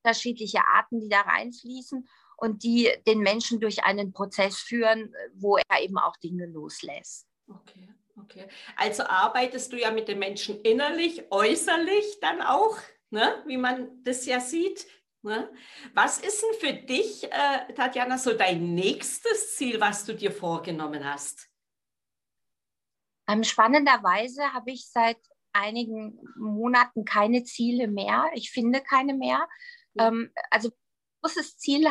unterschiedliche 0.05 0.61
Arten, 0.67 1.01
die 1.01 1.09
da 1.09 1.23
reinfließen 1.23 2.07
und 2.37 2.63
die 2.63 2.91
den 3.07 3.21
Menschen 3.21 3.61
durch 3.61 3.85
einen 3.85 4.13
Prozess 4.13 4.59
führen, 4.59 5.15
wo 5.35 5.57
er 5.57 5.83
eben 5.83 5.99
auch 5.99 6.17
Dinge 6.17 6.47
loslässt. 6.47 7.27
Okay, 7.49 7.89
okay. 8.21 8.47
Also 8.77 9.05
arbeitest 9.05 9.73
du 9.73 9.79
ja 9.79 9.91
mit 9.91 10.09
den 10.09 10.19
Menschen 10.19 10.61
innerlich, 10.63 11.25
äußerlich 11.31 12.19
dann 12.21 12.43
auch, 12.43 12.77
ne? 13.11 13.43
wie 13.47 13.57
man 13.57 14.03
das 14.05 14.27
ja 14.27 14.41
sieht. 14.41 14.87
Ne? 15.23 15.51
Was 15.95 16.19
ist 16.19 16.43
denn 16.43 16.69
für 16.69 16.87
dich, 16.87 17.25
äh, 17.25 17.73
Tatjana, 17.75 18.19
so 18.19 18.35
dein 18.35 18.75
nächstes 18.75 19.57
Ziel, 19.57 19.81
was 19.81 20.05
du 20.05 20.15
dir 20.15 20.31
vorgenommen 20.31 21.03
hast? 21.05 21.49
Ähm, 23.27 23.43
spannenderweise 23.43 24.53
habe 24.53 24.73
ich 24.73 24.87
seit 24.87 25.17
einigen 25.55 26.19
Monaten 26.37 27.05
keine 27.05 27.45
Ziele 27.45 27.89
mehr. 27.89 28.31
Ich 28.35 28.51
finde 28.51 28.83
keine 28.83 29.15
mehr. 29.15 29.49
Ähm, 29.99 30.31
also 30.51 30.71
großes 31.25 31.57
Ziel 31.57 31.87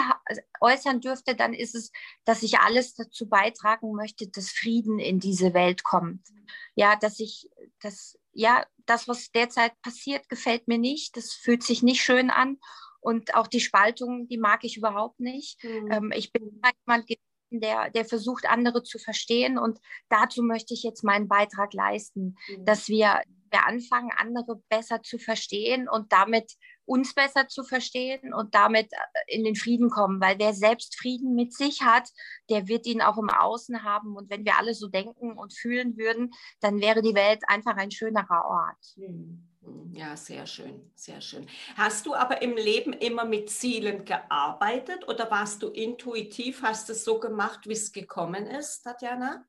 äußern 0.62 1.02
dürfte, 1.02 1.36
dann 1.36 1.54
ist 1.54 1.76
es, 1.76 1.92
dass 2.24 2.44
ich 2.44 2.60
alles 2.60 2.94
dazu 2.94 3.28
beitragen 3.28 3.94
möchte, 3.94 4.28
dass 4.28 4.52
Frieden 4.52 5.00
in 5.00 5.20
diese 5.20 5.54
Welt 5.54 5.84
kommt. 5.84 6.28
Ja, 6.76 6.96
dass 6.96 7.20
ich 7.20 7.50
das, 7.82 8.18
ja, 8.32 8.66
das, 8.86 9.08
was 9.08 9.32
derzeit 9.32 9.74
passiert, 9.82 10.30
gefällt 10.30 10.68
mir 10.68 10.78
nicht. 10.78 11.18
Das 11.18 11.34
fühlt 11.34 11.64
sich 11.64 11.82
nicht 11.84 12.04
schön 12.04 12.30
an. 12.30 12.60
Und 13.02 13.36
auch 13.36 13.48
die 13.48 13.60
Spaltung, 13.60 14.28
die 14.28 14.38
mag 14.38 14.64
ich 14.64 14.78
überhaupt 14.78 15.20
nicht. 15.20 15.62
Mhm. 15.64 15.92
Ähm, 15.92 16.12
ich 16.16 16.32
bin 16.32 16.62
jemand, 16.86 17.10
der, 17.50 17.90
der 17.90 18.06
versucht, 18.06 18.46
andere 18.48 18.84
zu 18.84 18.98
verstehen. 19.00 19.58
Und 19.58 19.80
dazu 20.10 20.44
möchte 20.44 20.74
ich 20.74 20.84
jetzt 20.84 21.04
meinen 21.04 21.28
Beitrag 21.28 21.74
leisten, 21.74 22.38
mhm. 22.48 22.66
dass 22.66 22.88
wir, 22.88 23.22
wir 23.52 23.66
anfangen, 23.66 24.12
andere 24.16 24.62
besser 24.70 25.02
zu 25.02 25.18
verstehen 25.18 25.90
und 25.90 26.12
damit 26.12 26.54
uns 26.86 27.14
besser 27.14 27.48
zu 27.48 27.64
verstehen 27.64 28.34
und 28.34 28.56
damit 28.56 28.92
äh, 28.92 29.36
in 29.36 29.44
den 29.44 29.56
Frieden 29.56 29.90
kommen. 29.90 30.20
Weil 30.22 30.40
wer 30.40 30.54
selbst 30.54 30.98
Frieden 30.98 31.36
mit 31.36 31.54
sich 31.54 31.82
hat, 31.82 32.10
der 32.50 32.68
wird 32.68 32.86
ihn 32.86 33.02
auch 33.02 33.18
im 33.18 33.30
Außen 33.30 33.84
haben. 33.84 34.16
Und 34.16 34.30
wenn 34.30 34.46
wir 34.46 34.58
alle 34.58 34.74
so 34.74 34.88
denken 34.88 35.38
und 35.38 35.54
fühlen 35.54 35.98
würden, 35.98 36.32
dann 36.60 36.82
wäre 36.82 37.02
die 37.02 37.16
Welt 37.16 37.44
einfach 37.48 37.78
ein 37.78 37.92
schönerer 37.92 38.46
Ort. 38.46 38.98
Mhm. 38.98 39.50
Ja, 39.94 40.18
sehr 40.18 40.46
schön, 40.46 40.92
sehr 40.96 41.22
schön. 41.22 41.48
Hast 41.78 42.06
du 42.06 42.16
aber 42.16 42.42
im 42.42 42.58
Leben 42.58 42.92
immer 42.92 43.24
mit 43.24 43.50
Zielen 43.50 44.04
gearbeitet 44.04 45.08
oder 45.08 45.32
warst 45.32 45.64
du 45.64 45.70
intuitiv, 45.70 46.64
hast 46.64 46.90
es 46.90 47.06
so 47.06 47.20
gemacht, 47.20 47.62
wie 47.66 47.74
es 47.74 47.94
gekommen 47.94 48.46
ist, 48.46 48.82
Tatjana? 48.82 49.46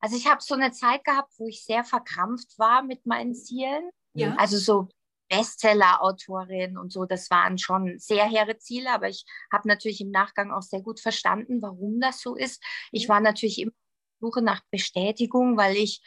Also 0.00 0.16
ich 0.16 0.26
habe 0.26 0.40
so 0.40 0.54
eine 0.54 0.70
Zeit 0.70 1.04
gehabt, 1.04 1.32
wo 1.38 1.48
ich 1.48 1.64
sehr 1.64 1.84
verkrampft 1.84 2.58
war 2.58 2.82
mit 2.82 3.04
meinen 3.04 3.34
Zielen. 3.34 3.90
Ja. 4.14 4.34
Also 4.36 4.56
so 4.56 4.88
Bestseller-Autorin 5.28 6.78
und 6.78 6.92
so, 6.92 7.04
das 7.04 7.30
waren 7.30 7.58
schon 7.58 7.98
sehr 7.98 8.24
hehre 8.24 8.58
Ziele, 8.58 8.90
aber 8.90 9.08
ich 9.08 9.24
habe 9.52 9.68
natürlich 9.68 10.00
im 10.00 10.10
Nachgang 10.10 10.52
auch 10.52 10.62
sehr 10.62 10.82
gut 10.82 11.00
verstanden, 11.00 11.60
warum 11.62 12.00
das 12.00 12.20
so 12.20 12.34
ist. 12.34 12.62
Ich 12.92 13.08
war 13.08 13.20
natürlich 13.20 13.60
immer 13.60 13.72
Suche 14.20 14.42
nach 14.42 14.60
Bestätigung, 14.70 15.56
weil 15.56 15.76
ich 15.76 16.02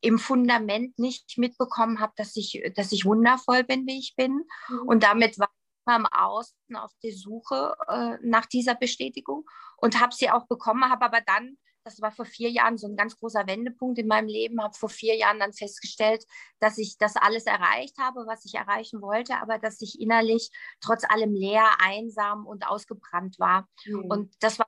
im 0.00 0.18
Fundament 0.18 0.98
nicht 0.98 1.36
mitbekommen 1.38 2.00
habe, 2.00 2.12
dass 2.16 2.36
ich, 2.36 2.62
dass 2.74 2.92
ich 2.92 3.04
wundervoll 3.04 3.64
bin, 3.64 3.86
wie 3.86 3.98
ich 3.98 4.14
bin. 4.16 4.44
Mhm. 4.68 4.80
Und 4.86 5.02
damit 5.02 5.38
war 5.38 5.48
ich 5.48 5.92
am 5.92 6.06
Außen 6.06 6.76
auf 6.76 6.92
der 7.02 7.12
Suche 7.12 7.74
äh, 7.88 8.18
nach 8.22 8.46
dieser 8.46 8.74
Bestätigung 8.74 9.44
und 9.78 10.00
habe 10.00 10.14
sie 10.14 10.30
auch 10.30 10.46
bekommen, 10.46 10.88
habe 10.90 11.04
aber 11.04 11.20
dann, 11.20 11.58
das 11.86 12.02
war 12.02 12.10
vor 12.10 12.24
vier 12.24 12.50
Jahren 12.50 12.78
so 12.78 12.88
ein 12.88 12.96
ganz 12.96 13.16
großer 13.16 13.46
Wendepunkt 13.46 13.96
in 14.00 14.08
meinem 14.08 14.26
Leben, 14.26 14.60
habe 14.60 14.74
vor 14.74 14.88
vier 14.88 15.14
Jahren 15.14 15.38
dann 15.38 15.52
festgestellt, 15.52 16.26
dass 16.58 16.78
ich 16.78 16.98
das 16.98 17.14
alles 17.14 17.44
erreicht 17.46 17.96
habe, 17.98 18.26
was 18.26 18.44
ich 18.44 18.54
erreichen 18.54 19.00
wollte, 19.00 19.36
aber 19.36 19.58
dass 19.58 19.80
ich 19.80 20.00
innerlich 20.00 20.50
trotz 20.80 21.04
allem 21.04 21.32
leer, 21.32 21.64
einsam 21.78 22.44
und 22.44 22.66
ausgebrannt 22.66 23.38
war. 23.38 23.68
Mhm. 23.84 24.10
Und 24.10 24.34
das 24.40 24.58
war 24.58 24.66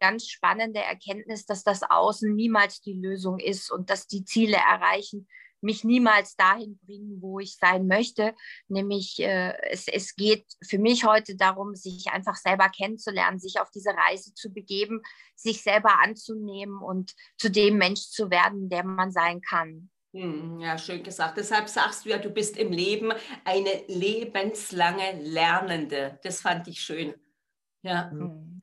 ganz 0.00 0.26
spannende 0.26 0.80
Erkenntnis, 0.80 1.46
dass 1.46 1.62
das 1.62 1.84
Außen 1.84 2.34
niemals 2.34 2.80
die 2.80 2.94
Lösung 2.94 3.38
ist 3.38 3.70
und 3.70 3.88
dass 3.88 4.08
die 4.08 4.24
Ziele 4.24 4.56
erreichen 4.56 5.28
mich 5.60 5.84
niemals 5.84 6.36
dahin 6.36 6.78
bringen, 6.84 7.20
wo 7.20 7.40
ich 7.40 7.56
sein 7.56 7.86
möchte. 7.86 8.34
Nämlich 8.68 9.18
äh, 9.20 9.54
es, 9.70 9.88
es 9.88 10.14
geht 10.14 10.46
für 10.62 10.78
mich 10.78 11.04
heute 11.04 11.36
darum, 11.36 11.74
sich 11.74 12.08
einfach 12.08 12.36
selber 12.36 12.68
kennenzulernen, 12.68 13.38
sich 13.38 13.60
auf 13.60 13.70
diese 13.70 13.90
Reise 13.90 14.34
zu 14.34 14.52
begeben, 14.52 15.02
sich 15.34 15.62
selber 15.62 16.00
anzunehmen 16.02 16.82
und 16.82 17.14
zu 17.38 17.50
dem 17.50 17.78
Mensch 17.78 18.08
zu 18.08 18.30
werden, 18.30 18.68
der 18.68 18.84
man 18.84 19.10
sein 19.10 19.40
kann. 19.40 19.90
Hm, 20.14 20.60
ja, 20.60 20.78
schön 20.78 21.02
gesagt. 21.02 21.36
Deshalb 21.36 21.68
sagst 21.68 22.04
du 22.04 22.10
ja, 22.10 22.18
du 22.18 22.30
bist 22.30 22.56
im 22.56 22.72
Leben 22.72 23.12
eine 23.44 23.84
lebenslange 23.88 25.20
Lernende. 25.20 26.18
Das 26.22 26.40
fand 26.40 26.68
ich 26.68 26.80
schön. 26.80 27.14
Ja. 27.82 28.10
Mhm. 28.10 28.62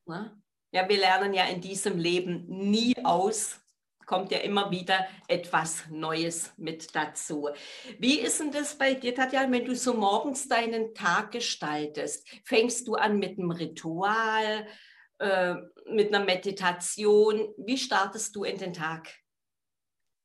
Ja, 0.71 0.89
wir 0.89 0.97
lernen 0.97 1.33
ja 1.33 1.45
in 1.45 1.61
diesem 1.61 1.99
Leben 1.99 2.45
nie 2.47 2.95
aus. 3.03 3.62
Kommt 4.05 4.31
ja 4.31 4.39
immer 4.39 4.71
wieder 4.71 5.07
etwas 5.27 5.83
Neues 5.89 6.51
mit 6.57 6.95
dazu. 6.95 7.49
Wie 7.99 8.19
ist 8.19 8.39
denn 8.39 8.51
das 8.51 8.77
bei 8.77 8.93
dir, 8.93 9.15
Tatjana, 9.15 9.51
wenn 9.51 9.65
du 9.65 9.75
so 9.75 9.93
morgens 9.93 10.47
deinen 10.47 10.93
Tag 10.93 11.31
gestaltest? 11.31 12.27
Fängst 12.45 12.87
du 12.87 12.95
an 12.95 13.19
mit 13.19 13.37
einem 13.37 13.51
Ritual, 13.51 14.67
äh, 15.19 15.55
mit 15.87 16.13
einer 16.13 16.23
Meditation? 16.23 17.53
Wie 17.57 17.77
startest 17.77 18.35
du 18.35 18.43
in 18.43 18.57
den 18.57 18.73
Tag? 18.73 19.07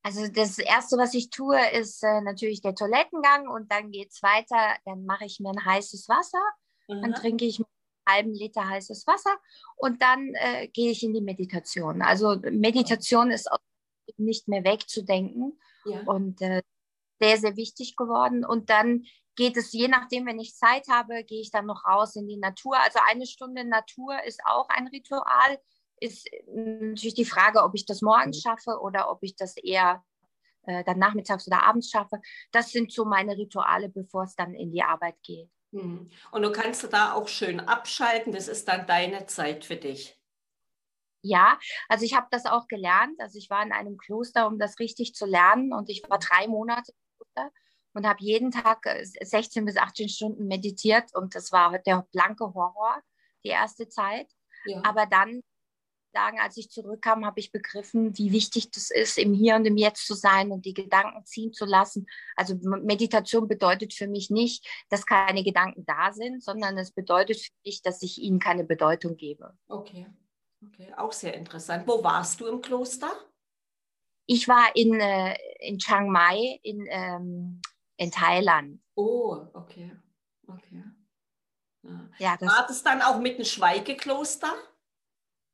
Also 0.03 0.27
das 0.29 0.59
Erste, 0.59 0.97
was 0.97 1.15
ich 1.15 1.31
tue, 1.31 1.59
ist 1.73 2.03
äh, 2.03 2.21
natürlich 2.23 2.63
der 2.63 2.75
Toilettengang 2.75 3.49
und 3.49 3.71
dann 3.71 3.91
geht 3.91 4.11
es 4.11 4.23
weiter. 4.23 4.77
Dann 4.85 5.05
mache 5.05 5.27
ich 5.27 5.41
mir 5.41 5.51
ein 5.51 5.65
heißes 5.65 6.09
Wasser, 6.09 6.43
mhm. 6.89 7.03
dann 7.03 7.15
trinke 7.15 7.45
ich 7.45 7.63
halben 8.09 8.35
Liter 8.35 8.69
heißes 8.69 9.07
Wasser 9.07 9.37
und 9.77 10.03
dann 10.03 10.35
äh, 10.35 10.69
gehe 10.69 10.91
ich 10.91 11.03
in 11.03 11.15
die 11.15 11.21
Meditation. 11.21 12.03
Also 12.03 12.37
Meditation 12.51 13.31
ist 13.31 13.51
auch 13.51 13.59
nicht 14.17 14.49
mehr 14.49 14.65
wegzudenken 14.65 15.61
ja. 15.85 16.01
und 16.07 16.41
äh, 16.41 16.63
sehr, 17.21 17.37
sehr 17.37 17.57
wichtig 17.57 17.97
geworden. 17.97 18.45
Und 18.45 18.71
dann 18.71 19.05
geht 19.37 19.57
es, 19.57 19.73
je 19.73 19.89
nachdem, 19.89 20.27
wenn 20.27 20.41
ich 20.41 20.57
Zeit 20.57 20.89
habe, 20.89 21.25
gehe 21.25 21.41
ich 21.41 21.51
dann 21.51 21.67
noch 21.67 21.85
raus 21.85 22.17
in 22.17 22.27
die 22.27 22.37
Natur. 22.39 22.77
Also 22.81 22.99
eine 23.09 23.27
Stunde 23.27 23.65
Natur 23.65 24.23
ist 24.25 24.41
auch 24.45 24.69
ein 24.69 24.89
Ritual. 24.89 25.59
Ist 26.01 26.29
natürlich 26.47 27.15
die 27.15 27.25
Frage, 27.25 27.63
ob 27.63 27.75
ich 27.75 27.85
das 27.87 28.03
morgens 28.03 28.39
mhm. 28.39 28.49
schaffe 28.49 28.81
oder 28.81 29.11
ob 29.11 29.23
ich 29.23 29.37
das 29.37 29.57
eher 29.57 30.05
äh, 30.67 30.85
dann 30.85 30.99
nachmittags 30.99 31.47
oder 31.47 31.65
abends 31.65 31.91
schaffe. 31.91 32.21
Das 32.53 32.71
sind 32.71 32.93
so 32.93 33.05
meine 33.05 33.37
Rituale, 33.37 33.89
bevor 33.89 34.25
es 34.25 34.35
dann 34.35 34.55
in 34.55 34.71
die 34.71 34.83
Arbeit 34.83 35.17
geht. 35.23 35.51
Hm. 35.73 36.11
Und 36.31 36.43
du 36.43 36.53
kannst 36.53 36.91
da 36.93 37.13
auch 37.13 37.29
schön 37.29 37.61
abschalten, 37.61 38.33
das 38.33 38.49
ist 38.49 38.69
dann 38.69 38.87
deine 38.87 39.27
Zeit 39.27 39.65
für 39.65 39.77
dich. 39.77 40.19
Ja, 41.23 41.59
also 41.89 42.05
ich 42.05 42.15
habe 42.15 42.29
das 42.31 42.47
auch 42.47 42.69
gelernt. 42.69 43.21
Also 43.21 43.39
ich 43.39 43.51
war 43.51 43.63
in 43.63 43.73
einem 43.73 43.99
Kloster, 43.99 44.47
um 44.47 44.59
das 44.59 44.79
richtig 44.79 45.15
zu 45.15 45.27
lernen 45.27 45.73
und 45.73 45.91
ich 45.91 46.03
war 46.09 46.19
drei 46.19 46.47
Monate 46.47 46.93
im 46.93 47.17
Kloster 47.17 47.53
und 47.93 48.07
habe 48.07 48.23
jeden 48.23 48.51
Tag 48.51 48.85
16 49.21 49.63
äh, 49.63 49.67
bis 49.67 49.77
18 49.77 50.09
Stunden 50.09 50.47
meditiert 50.47 51.15
und 51.15 51.35
das 51.35 51.51
war 51.53 51.79
der 51.79 52.07
blanke 52.13 52.45
Horror 52.55 53.03
die 53.45 53.49
erste 53.49 53.89
Zeit. 53.89 54.31
Ja. 54.65 54.81
Aber 54.85 55.07
dann 55.07 55.43
sagen, 56.13 56.39
als 56.41 56.57
ich 56.57 56.71
zurückkam, 56.71 57.25
habe 57.25 57.41
ich 57.41 57.53
begriffen, 57.53 58.17
wie 58.17 58.33
wichtig 58.33 58.71
das 58.71 58.91
ist, 58.91 59.19
im 59.19 59.35
Hier 59.35 59.57
und 59.57 59.65
im 59.67 59.77
Jetzt 59.77 60.07
zu 60.07 60.15
sein 60.15 60.51
und 60.51 60.65
die 60.65 60.75
Gedanken 60.75 61.25
ziehen 61.25 61.53
zu 61.53 61.65
lassen. 61.65 62.07
Also 62.37 62.55
Meditation 62.63 63.49
bedeutet 63.49 63.95
für 63.95 64.07
mich 64.07 64.31
nicht, 64.31 64.67
dass 64.89 65.07
keine 65.07 65.45
Gedanken 65.45 65.85
da 65.85 66.13
sind, 66.13 66.43
sondern 66.43 66.79
es 66.79 66.93
bedeutet 66.93 67.41
für 67.41 67.53
mich, 67.65 67.83
dass 67.83 68.03
ich 68.03 68.19
ihnen 68.19 68.39
keine 68.39 68.65
Bedeutung 68.65 69.17
gebe. 69.17 69.57
Okay, 69.69 70.07
okay, 70.65 70.93
auch 70.97 71.13
sehr 71.13 71.35
interessant. 71.35 71.87
Wo 71.87 72.03
warst 72.03 72.41
du 72.41 72.47
im 72.47 72.61
Kloster? 72.63 73.11
Ich 74.27 74.49
war 74.49 74.75
in, 74.75 75.01
äh, 75.01 75.37
in 75.61 75.79
Chiang 75.79 76.11
Mai 76.11 76.61
in, 76.63 76.87
ähm, 76.91 77.63
in 77.97 78.11
Thailand. 78.11 78.81
Oh, 78.95 79.47
okay, 79.55 79.93
okay. 80.47 80.85
Ja. 81.83 82.11
Ja, 82.19 82.37
das 82.37 82.49
war 82.49 82.67
das 82.67 82.83
dann 82.83 83.01
auch 83.01 83.21
mit 83.21 83.37
einem 83.37 83.45
Schweigekloster? 83.45 84.53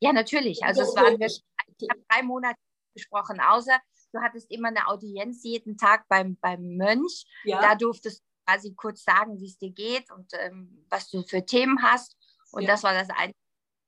Ja, 0.00 0.12
natürlich. 0.12 0.62
Also 0.62 0.82
es 0.82 0.94
waren 0.96 1.18
wir, 1.18 1.26
ich 1.26 1.42
habe 1.90 2.02
drei 2.08 2.22
Monate 2.22 2.58
gesprochen, 2.94 3.40
außer 3.40 3.78
du 4.12 4.20
hattest 4.20 4.50
immer 4.50 4.68
eine 4.68 4.86
Audienz 4.88 5.42
jeden 5.42 5.76
Tag 5.76 6.06
beim, 6.08 6.36
beim 6.40 6.76
Mönch. 6.76 7.24
Ja. 7.44 7.60
Da 7.60 7.74
durftest 7.74 8.20
du 8.20 8.52
quasi 8.52 8.74
kurz 8.74 9.02
sagen, 9.02 9.40
wie 9.40 9.46
es 9.46 9.58
dir 9.58 9.70
geht 9.70 10.10
und 10.10 10.30
ähm, 10.34 10.86
was 10.90 11.10
du 11.10 11.22
für 11.22 11.44
Themen 11.44 11.82
hast. 11.82 12.16
Und 12.52 12.62
ja. 12.62 12.68
das 12.68 12.82
war 12.82 12.92
das 12.92 13.08
Einzige, 13.10 13.34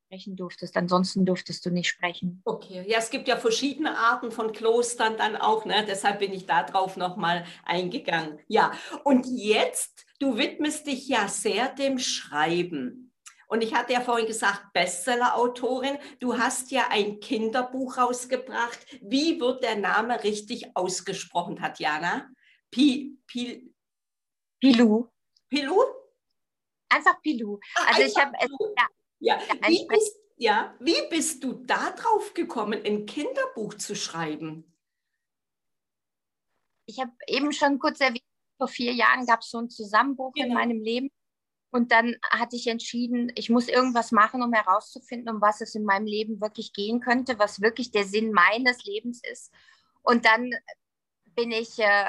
sprechen 0.07 0.37
durftest. 0.37 0.77
Ansonsten 0.77 1.27
durftest 1.27 1.65
du 1.67 1.71
nicht 1.71 1.89
sprechen. 1.89 2.43
Okay, 2.45 2.85
ja, 2.87 2.99
es 2.99 3.11
gibt 3.11 3.29
ja 3.29 3.37
verschiedene 3.37 3.97
Arten 3.97 4.31
von 4.31 4.53
Klostern 4.53 5.17
dann 5.17 5.37
auch, 5.37 5.65
ne? 5.65 5.85
deshalb 5.87 6.21
bin 6.21 6.33
ich 6.33 6.47
darauf 6.47 6.97
nochmal 6.97 7.45
eingegangen. 7.65 8.39
Ja, 8.47 8.73
und 9.05 9.27
jetzt, 9.27 10.07
du 10.19 10.37
widmest 10.37 10.87
dich 10.87 11.09
ja 11.09 11.29
sehr 11.29 11.69
dem 11.69 11.99
Schreiben. 11.99 13.06
Und 13.49 13.63
ich 13.63 13.75
hatte 13.75 13.93
ja 13.93 14.01
vorhin 14.01 14.27
gesagt, 14.27 14.73
Bestseller-Autorin. 14.73 15.99
Du 16.19 16.37
hast 16.37 16.71
ja 16.71 16.89
ein 16.91 17.21
Kinderbuch 17.21 17.97
rausgebracht. 17.97 18.79
Wie 19.01 19.41
wird 19.41 19.63
der 19.63 19.77
Name 19.77 20.23
richtig 20.25 20.77
ausgesprochen, 20.77 21.57
Tatjana? 21.57 22.29
Pi, 22.71 23.17
Pi, 23.27 23.73
Pilou. 24.61 25.09
Pilou? 25.49 25.85
Einfach 26.89 27.21
Pilou. 27.23 27.59
Ah, 27.77 27.89
also 27.89 28.03
ich 28.03 28.17
habe 28.17 28.33
ja, 29.21 29.39
ja. 29.39 29.39
Wie 29.67 29.87
bist, 29.87 30.17
ja, 30.37 30.75
wie 30.81 31.09
bist 31.09 31.43
du 31.45 31.55
da 31.55 31.91
drauf 31.93 32.35
gekommen, 32.35 32.83
ein 32.85 33.07
Kinderbuch 33.07 33.75
zu 33.75 33.95
schreiben? 33.95 34.73
Ich 36.87 37.01
habe 37.01 37.13
eben 37.27 37.53
schon 37.53 37.79
kurz 37.79 38.01
erwähnt, 38.01 38.25
vor 38.59 38.69
vier 38.69 38.93
Jahren 38.93 39.27
gab 39.27 39.41
es 39.41 39.51
so 39.51 39.59
einen 39.59 39.71
Zusammenbruch 39.71 40.33
genau. 40.33 40.49
in 40.49 40.55
meinem 40.55 40.81
Leben. 40.81 41.11
Und 41.77 41.93
dann 41.93 42.17
hatte 42.31 42.57
ich 42.57 42.69
entschieden, 42.69 43.31
ich 43.35 43.51
muss 43.51 43.69
irgendwas 43.69 44.11
machen, 44.11 44.43
um 44.43 44.51
herauszufinden, 44.55 45.29
um 45.35 45.43
was 45.43 45.61
es 45.61 45.75
in 45.75 45.85
meinem 45.85 46.07
Leben 46.07 46.41
wirklich 46.41 46.73
gehen 46.73 47.01
könnte, 47.01 47.39
was 47.39 47.61
wirklich 47.61 47.91
der 47.91 48.05
Sinn 48.05 48.33
meines 48.33 48.87
Lebens 48.87 49.21
ist. 49.31 49.53
Und 50.03 50.25
dann 50.25 50.53
bin 51.35 51.53
ich 51.53 51.79
äh, 51.79 52.07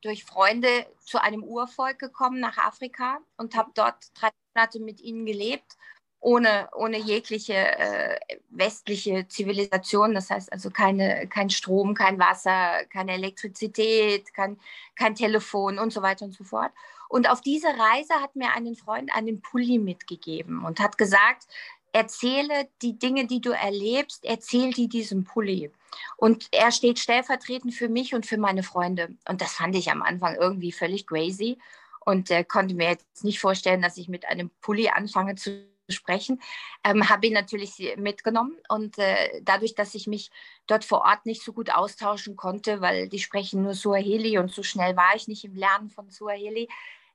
durch 0.00 0.24
Freunde 0.24 0.86
zu 1.04 1.20
einem 1.20 1.44
Urvolk 1.44 1.98
gekommen 1.98 2.40
nach 2.40 2.56
Afrika 2.56 3.18
und 3.36 3.54
habe 3.54 3.70
dort 3.74 3.96
drei 4.14 4.30
Monate 4.54 4.80
mit 4.80 5.02
ihnen 5.02 5.26
gelebt, 5.26 5.76
ohne, 6.18 6.70
ohne 6.74 6.96
jegliche 6.96 7.52
äh, 7.52 8.18
westliche 8.48 9.28
Zivilisation. 9.28 10.14
Das 10.14 10.30
heißt 10.30 10.50
also 10.50 10.70
keine, 10.70 11.28
kein 11.28 11.50
Strom, 11.50 11.92
kein 11.92 12.18
Wasser, 12.18 12.86
keine 12.86 13.12
Elektrizität, 13.12 14.32
kein, 14.32 14.58
kein 14.96 15.14
Telefon 15.14 15.78
und 15.78 15.92
so 15.92 16.00
weiter 16.00 16.24
und 16.24 16.32
so 16.32 16.44
fort. 16.44 16.72
Und 17.12 17.28
auf 17.28 17.42
diese 17.42 17.66
Reise 17.66 18.14
hat 18.22 18.36
mir 18.36 18.54
einen 18.54 18.74
Freund 18.74 19.14
einen 19.14 19.42
Pulli 19.42 19.78
mitgegeben 19.78 20.64
und 20.64 20.80
hat 20.80 20.96
gesagt, 20.96 21.46
erzähle 21.92 22.70
die 22.80 22.98
Dinge, 22.98 23.26
die 23.26 23.42
du 23.42 23.50
erlebst, 23.50 24.24
erzähl 24.24 24.72
die 24.72 24.88
diesem 24.88 25.24
Pulli. 25.24 25.70
Und 26.16 26.48
er 26.52 26.72
steht 26.72 26.98
stellvertretend 26.98 27.74
für 27.74 27.90
mich 27.90 28.14
und 28.14 28.24
für 28.24 28.38
meine 28.38 28.62
Freunde. 28.62 29.14
Und 29.28 29.42
das 29.42 29.52
fand 29.52 29.76
ich 29.76 29.90
am 29.90 30.00
Anfang 30.00 30.36
irgendwie 30.36 30.72
völlig 30.72 31.06
crazy 31.06 31.58
und 32.00 32.30
äh, 32.30 32.44
konnte 32.44 32.74
mir 32.74 32.88
jetzt 32.88 33.24
nicht 33.24 33.40
vorstellen, 33.40 33.82
dass 33.82 33.98
ich 33.98 34.08
mit 34.08 34.26
einem 34.26 34.48
Pulli 34.62 34.88
anfange 34.88 35.34
zu 35.34 35.66
sprechen. 35.90 36.40
Ähm, 36.82 37.10
habe 37.10 37.26
ihn 37.26 37.34
natürlich 37.34 37.94
mitgenommen 37.98 38.56
und 38.70 38.96
äh, 38.96 39.42
dadurch, 39.42 39.74
dass 39.74 39.94
ich 39.94 40.06
mich 40.06 40.30
dort 40.66 40.86
vor 40.86 41.02
Ort 41.02 41.26
nicht 41.26 41.42
so 41.42 41.52
gut 41.52 41.74
austauschen 41.74 42.36
konnte, 42.36 42.80
weil 42.80 43.10
die 43.10 43.18
sprechen 43.18 43.64
nur 43.64 43.74
Suaheli 43.74 44.38
und 44.38 44.50
so 44.50 44.62
schnell 44.62 44.96
war 44.96 45.14
ich 45.14 45.28
nicht 45.28 45.44
im 45.44 45.56
Lernen 45.56 45.90
von 45.90 46.08
Suaheli, 46.08 46.68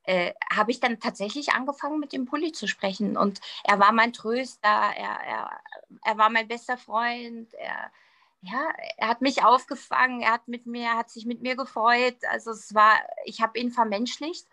äh, 0.07 0.33
habe 0.49 0.71
ich 0.71 0.79
dann 0.79 0.99
tatsächlich 0.99 1.51
angefangen, 1.51 1.99
mit 1.99 2.13
dem 2.13 2.25
Pulli 2.25 2.53
zu 2.53 2.65
sprechen. 2.67 3.17
Und 3.17 3.41
er 3.63 3.77
war 3.77 3.91
mein 3.91 4.13
Tröster, 4.13 4.67
er, 4.67 5.19
er, 5.25 5.59
er 6.03 6.17
war 6.17 6.29
mein 6.29 6.47
bester 6.47 6.77
Freund, 6.77 7.53
er, 7.53 7.91
ja, 8.41 8.69
er 8.97 9.09
hat 9.09 9.21
mich 9.21 9.43
aufgefangen, 9.43 10.21
er 10.21 10.31
hat 10.31 10.47
mit 10.47 10.65
mir, 10.65 10.95
hat 10.95 11.09
sich 11.09 11.25
mit 11.25 11.41
mir 11.41 11.57
gefreut. 11.57 12.15
Also 12.31 12.51
es 12.51 12.73
war, 12.73 12.93
ich 13.25 13.41
habe 13.41 13.59
ihn 13.59 13.71
vermenschlicht. 13.71 14.47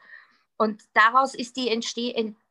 Und 0.57 0.83
daraus 0.93 1.35
ist 1.35 1.57
die, 1.57 1.69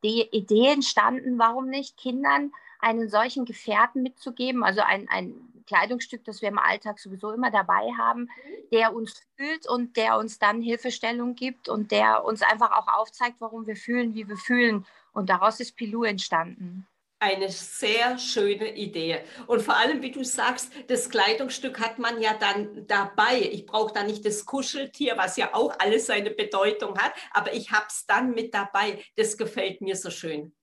die 0.02 0.28
Idee 0.32 0.68
entstanden, 0.68 1.38
warum 1.38 1.68
nicht 1.68 1.98
Kindern 1.98 2.52
einen 2.84 3.08
solchen 3.08 3.46
Gefährten 3.46 4.02
mitzugeben, 4.02 4.62
also 4.62 4.82
ein, 4.82 5.08
ein 5.08 5.34
Kleidungsstück, 5.66 6.22
das 6.24 6.42
wir 6.42 6.50
im 6.50 6.58
Alltag 6.58 6.98
sowieso 6.98 7.32
immer 7.32 7.50
dabei 7.50 7.90
haben, 7.98 8.28
der 8.70 8.94
uns 8.94 9.22
fühlt 9.36 9.66
und 9.66 9.96
der 9.96 10.18
uns 10.18 10.38
dann 10.38 10.60
Hilfestellung 10.60 11.34
gibt 11.34 11.70
und 11.70 11.90
der 11.90 12.24
uns 12.24 12.42
einfach 12.42 12.72
auch 12.72 12.88
aufzeigt, 12.88 13.36
warum 13.38 13.66
wir 13.66 13.76
fühlen, 13.76 14.14
wie 14.14 14.28
wir 14.28 14.36
fühlen. 14.36 14.84
Und 15.12 15.30
daraus 15.30 15.60
ist 15.60 15.76
Pilou 15.76 16.04
entstanden. 16.04 16.86
Eine 17.20 17.48
sehr 17.48 18.18
schöne 18.18 18.76
Idee. 18.76 19.20
Und 19.46 19.62
vor 19.62 19.76
allem, 19.76 20.02
wie 20.02 20.10
du 20.10 20.22
sagst, 20.22 20.70
das 20.88 21.08
Kleidungsstück 21.08 21.80
hat 21.80 21.98
man 21.98 22.20
ja 22.20 22.34
dann 22.34 22.86
dabei. 22.86 23.48
Ich 23.50 23.64
brauche 23.64 23.94
da 23.94 24.02
nicht 24.02 24.26
das 24.26 24.44
Kuscheltier, 24.44 25.16
was 25.16 25.38
ja 25.38 25.54
auch 25.54 25.74
alles 25.78 26.06
seine 26.06 26.30
Bedeutung 26.30 26.98
hat, 26.98 27.14
aber 27.32 27.54
ich 27.54 27.70
habe 27.70 27.86
es 27.88 28.04
dann 28.04 28.32
mit 28.32 28.52
dabei. 28.52 29.02
Das 29.16 29.38
gefällt 29.38 29.80
mir 29.80 29.96
so 29.96 30.10
schön. 30.10 30.54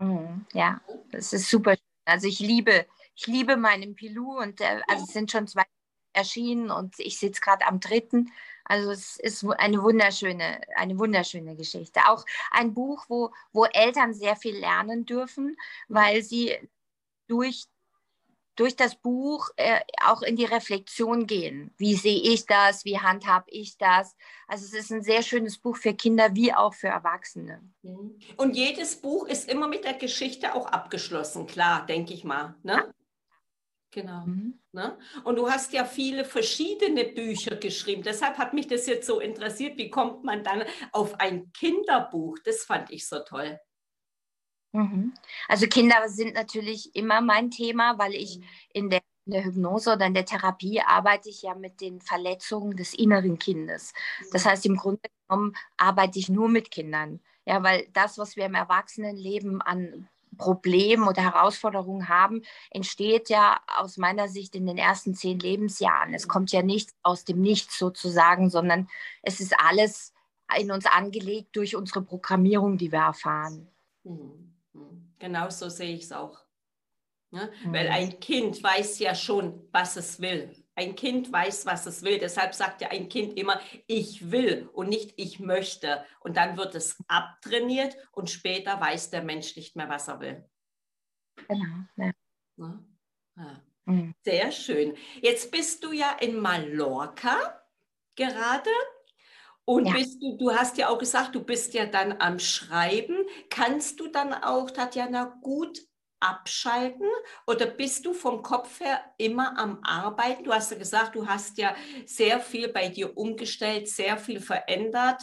Mhm, 0.00 0.46
ja, 0.52 0.80
das 1.10 1.32
ist 1.32 1.48
super. 1.50 1.76
Also 2.04 2.28
ich 2.28 2.38
liebe, 2.40 2.86
ich 3.14 3.26
liebe 3.26 3.56
meinen 3.56 3.94
Pilou 3.94 4.38
und 4.38 4.60
äh, 4.60 4.80
also 4.88 5.04
es 5.04 5.12
sind 5.12 5.30
schon 5.30 5.46
zwei 5.48 5.64
erschienen 6.12 6.70
und 6.70 6.98
ich 6.98 7.18
sitze 7.18 7.40
gerade 7.40 7.66
am 7.66 7.80
dritten. 7.80 8.30
Also 8.64 8.90
es 8.90 9.16
ist 9.18 9.44
eine 9.58 9.82
wunderschöne, 9.82 10.60
eine 10.76 10.98
wunderschöne 10.98 11.56
Geschichte. 11.56 12.00
Auch 12.08 12.24
ein 12.50 12.74
Buch, 12.74 13.04
wo, 13.08 13.32
wo 13.52 13.64
Eltern 13.66 14.12
sehr 14.14 14.36
viel 14.36 14.56
lernen 14.58 15.06
dürfen, 15.06 15.56
weil 15.88 16.22
sie 16.22 16.56
durch 17.28 17.66
durch 18.56 18.74
das 18.74 18.96
Buch 18.96 19.50
äh, 19.56 19.80
auch 20.04 20.22
in 20.22 20.36
die 20.36 20.44
Reflexion 20.44 21.26
gehen. 21.26 21.72
Wie 21.76 21.94
sehe 21.94 22.20
ich 22.20 22.46
das? 22.46 22.84
Wie 22.84 22.98
handhab 22.98 23.44
ich 23.48 23.76
das? 23.78 24.16
Also 24.48 24.64
es 24.64 24.72
ist 24.72 24.90
ein 24.90 25.02
sehr 25.02 25.22
schönes 25.22 25.58
Buch 25.58 25.76
für 25.76 25.94
Kinder 25.94 26.34
wie 26.34 26.52
auch 26.52 26.74
für 26.74 26.88
Erwachsene. 26.88 27.62
Mhm. 27.82 28.18
Und 28.36 28.56
jedes 28.56 28.96
Buch 28.96 29.28
ist 29.28 29.48
immer 29.48 29.68
mit 29.68 29.84
der 29.84 29.94
Geschichte 29.94 30.54
auch 30.54 30.66
abgeschlossen, 30.66 31.46
klar, 31.46 31.86
denke 31.86 32.14
ich 32.14 32.24
mal. 32.24 32.56
Ne? 32.62 32.92
Genau. 33.90 34.26
Mhm. 34.26 34.58
Ne? 34.72 34.98
Und 35.24 35.36
du 35.36 35.48
hast 35.50 35.72
ja 35.72 35.84
viele 35.84 36.24
verschiedene 36.24 37.04
Bücher 37.04 37.56
geschrieben. 37.56 38.02
Deshalb 38.02 38.36
hat 38.36 38.52
mich 38.52 38.66
das 38.66 38.86
jetzt 38.86 39.06
so 39.06 39.20
interessiert. 39.20 39.78
Wie 39.78 39.90
kommt 39.90 40.24
man 40.24 40.44
dann 40.44 40.64
auf 40.92 41.18
ein 41.20 41.52
Kinderbuch? 41.52 42.38
Das 42.44 42.64
fand 42.64 42.90
ich 42.90 43.08
so 43.08 43.20
toll. 43.20 43.58
Mhm. 44.76 45.14
Also 45.48 45.66
Kinder 45.66 46.08
sind 46.08 46.34
natürlich 46.34 46.94
immer 46.94 47.20
mein 47.20 47.50
Thema, 47.50 47.98
weil 47.98 48.14
ich 48.14 48.38
mhm. 48.38 48.44
in 48.72 48.90
der, 48.90 49.00
in 49.24 49.32
der, 49.32 49.44
Hypnose 49.44 49.94
oder 49.94 50.06
in 50.06 50.14
der 50.14 50.26
Therapie 50.26 50.80
arbeite 50.80 51.30
ich 51.30 51.42
ja 51.42 51.54
mit 51.54 51.80
den 51.80 52.00
Verletzungen 52.00 52.76
des 52.76 52.94
inneren 52.94 53.38
Kindes. 53.38 53.94
Das 54.32 54.44
mhm. 54.44 54.48
heißt, 54.50 54.66
im 54.66 54.76
Grunde 54.76 55.08
genommen 55.26 55.54
arbeite 55.76 56.18
ich 56.18 56.28
nur 56.28 56.48
mit 56.48 56.70
Kindern. 56.70 57.20
Ja, 57.46 57.62
weil 57.62 57.86
das, 57.92 58.18
was 58.18 58.36
wir 58.36 58.44
im 58.46 58.54
Erwachsenenleben 58.54 59.62
an 59.62 60.08
Problemen 60.36 61.08
oder 61.08 61.22
Herausforderungen 61.22 62.08
haben, 62.08 62.42
entsteht 62.70 63.30
ja 63.30 63.60
aus 63.78 63.96
meiner 63.96 64.28
Sicht 64.28 64.54
in 64.54 64.66
den 64.66 64.76
ersten 64.76 65.14
zehn 65.14 65.38
Lebensjahren. 65.38 66.12
Es 66.12 66.28
kommt 66.28 66.52
ja 66.52 66.62
nichts 66.62 66.94
aus 67.02 67.24
dem 67.24 67.40
Nichts 67.40 67.78
sozusagen, 67.78 68.50
sondern 68.50 68.88
es 69.22 69.40
ist 69.40 69.54
alles 69.58 70.12
in 70.58 70.70
uns 70.70 70.84
angelegt 70.86 71.56
durch 71.56 71.76
unsere 71.76 72.02
Programmierung, 72.02 72.76
die 72.76 72.92
wir 72.92 73.00
erfahren. 73.00 73.68
Mhm. 74.04 74.55
Genau 75.18 75.50
so 75.50 75.68
sehe 75.68 75.94
ich 75.94 76.04
es 76.04 76.12
auch. 76.12 76.46
Ja? 77.32 77.48
Mhm. 77.64 77.72
Weil 77.72 77.88
ein 77.88 78.20
Kind 78.20 78.62
weiß 78.62 78.98
ja 78.98 79.14
schon, 79.14 79.68
was 79.72 79.96
es 79.96 80.20
will. 80.20 80.64
Ein 80.74 80.94
Kind 80.94 81.32
weiß, 81.32 81.64
was 81.66 81.86
es 81.86 82.02
will. 82.02 82.18
Deshalb 82.18 82.54
sagt 82.54 82.82
ja 82.82 82.88
ein 82.88 83.08
Kind 83.08 83.38
immer, 83.38 83.60
ich 83.86 84.30
will 84.30 84.68
und 84.72 84.88
nicht 84.88 85.14
ich 85.16 85.40
möchte. 85.40 86.04
Und 86.20 86.36
dann 86.36 86.56
wird 86.56 86.74
es 86.74 87.02
abtrainiert 87.08 87.96
und 88.12 88.30
später 88.30 88.80
weiß 88.80 89.10
der 89.10 89.22
Mensch 89.22 89.56
nicht 89.56 89.74
mehr, 89.76 89.88
was 89.88 90.08
er 90.08 90.20
will. 90.20 90.50
Genau. 91.48 91.86
Ja. 91.96 92.12
Ja. 92.58 92.84
Ja. 93.36 93.62
Mhm. 93.86 94.14
Sehr 94.22 94.52
schön. 94.52 94.96
Jetzt 95.22 95.50
bist 95.50 95.82
du 95.82 95.92
ja 95.92 96.16
in 96.20 96.38
Mallorca 96.38 97.62
gerade. 98.16 98.70
Und 99.66 99.86
ja. 99.86 99.94
bist 99.94 100.22
du, 100.22 100.36
du 100.38 100.52
hast 100.52 100.78
ja 100.78 100.88
auch 100.88 100.98
gesagt, 100.98 101.34
du 101.34 101.42
bist 101.42 101.74
ja 101.74 101.86
dann 101.86 102.20
am 102.20 102.38
Schreiben. 102.38 103.16
Kannst 103.50 103.98
du 104.00 104.06
dann 104.06 104.32
auch, 104.32 104.70
Tatjana, 104.70 105.38
gut 105.42 105.80
abschalten 106.20 107.08
oder 107.46 107.66
bist 107.66 108.06
du 108.06 108.14
vom 108.14 108.42
Kopf 108.42 108.80
her 108.80 109.04
immer 109.18 109.58
am 109.58 109.80
Arbeiten? 109.82 110.44
Du 110.44 110.52
hast 110.52 110.70
ja 110.70 110.78
gesagt, 110.78 111.14
du 111.14 111.26
hast 111.26 111.58
ja 111.58 111.74
sehr 112.06 112.40
viel 112.40 112.68
bei 112.68 112.88
dir 112.88 113.16
umgestellt, 113.18 113.88
sehr 113.88 114.16
viel 114.16 114.40
verändert. 114.40 115.20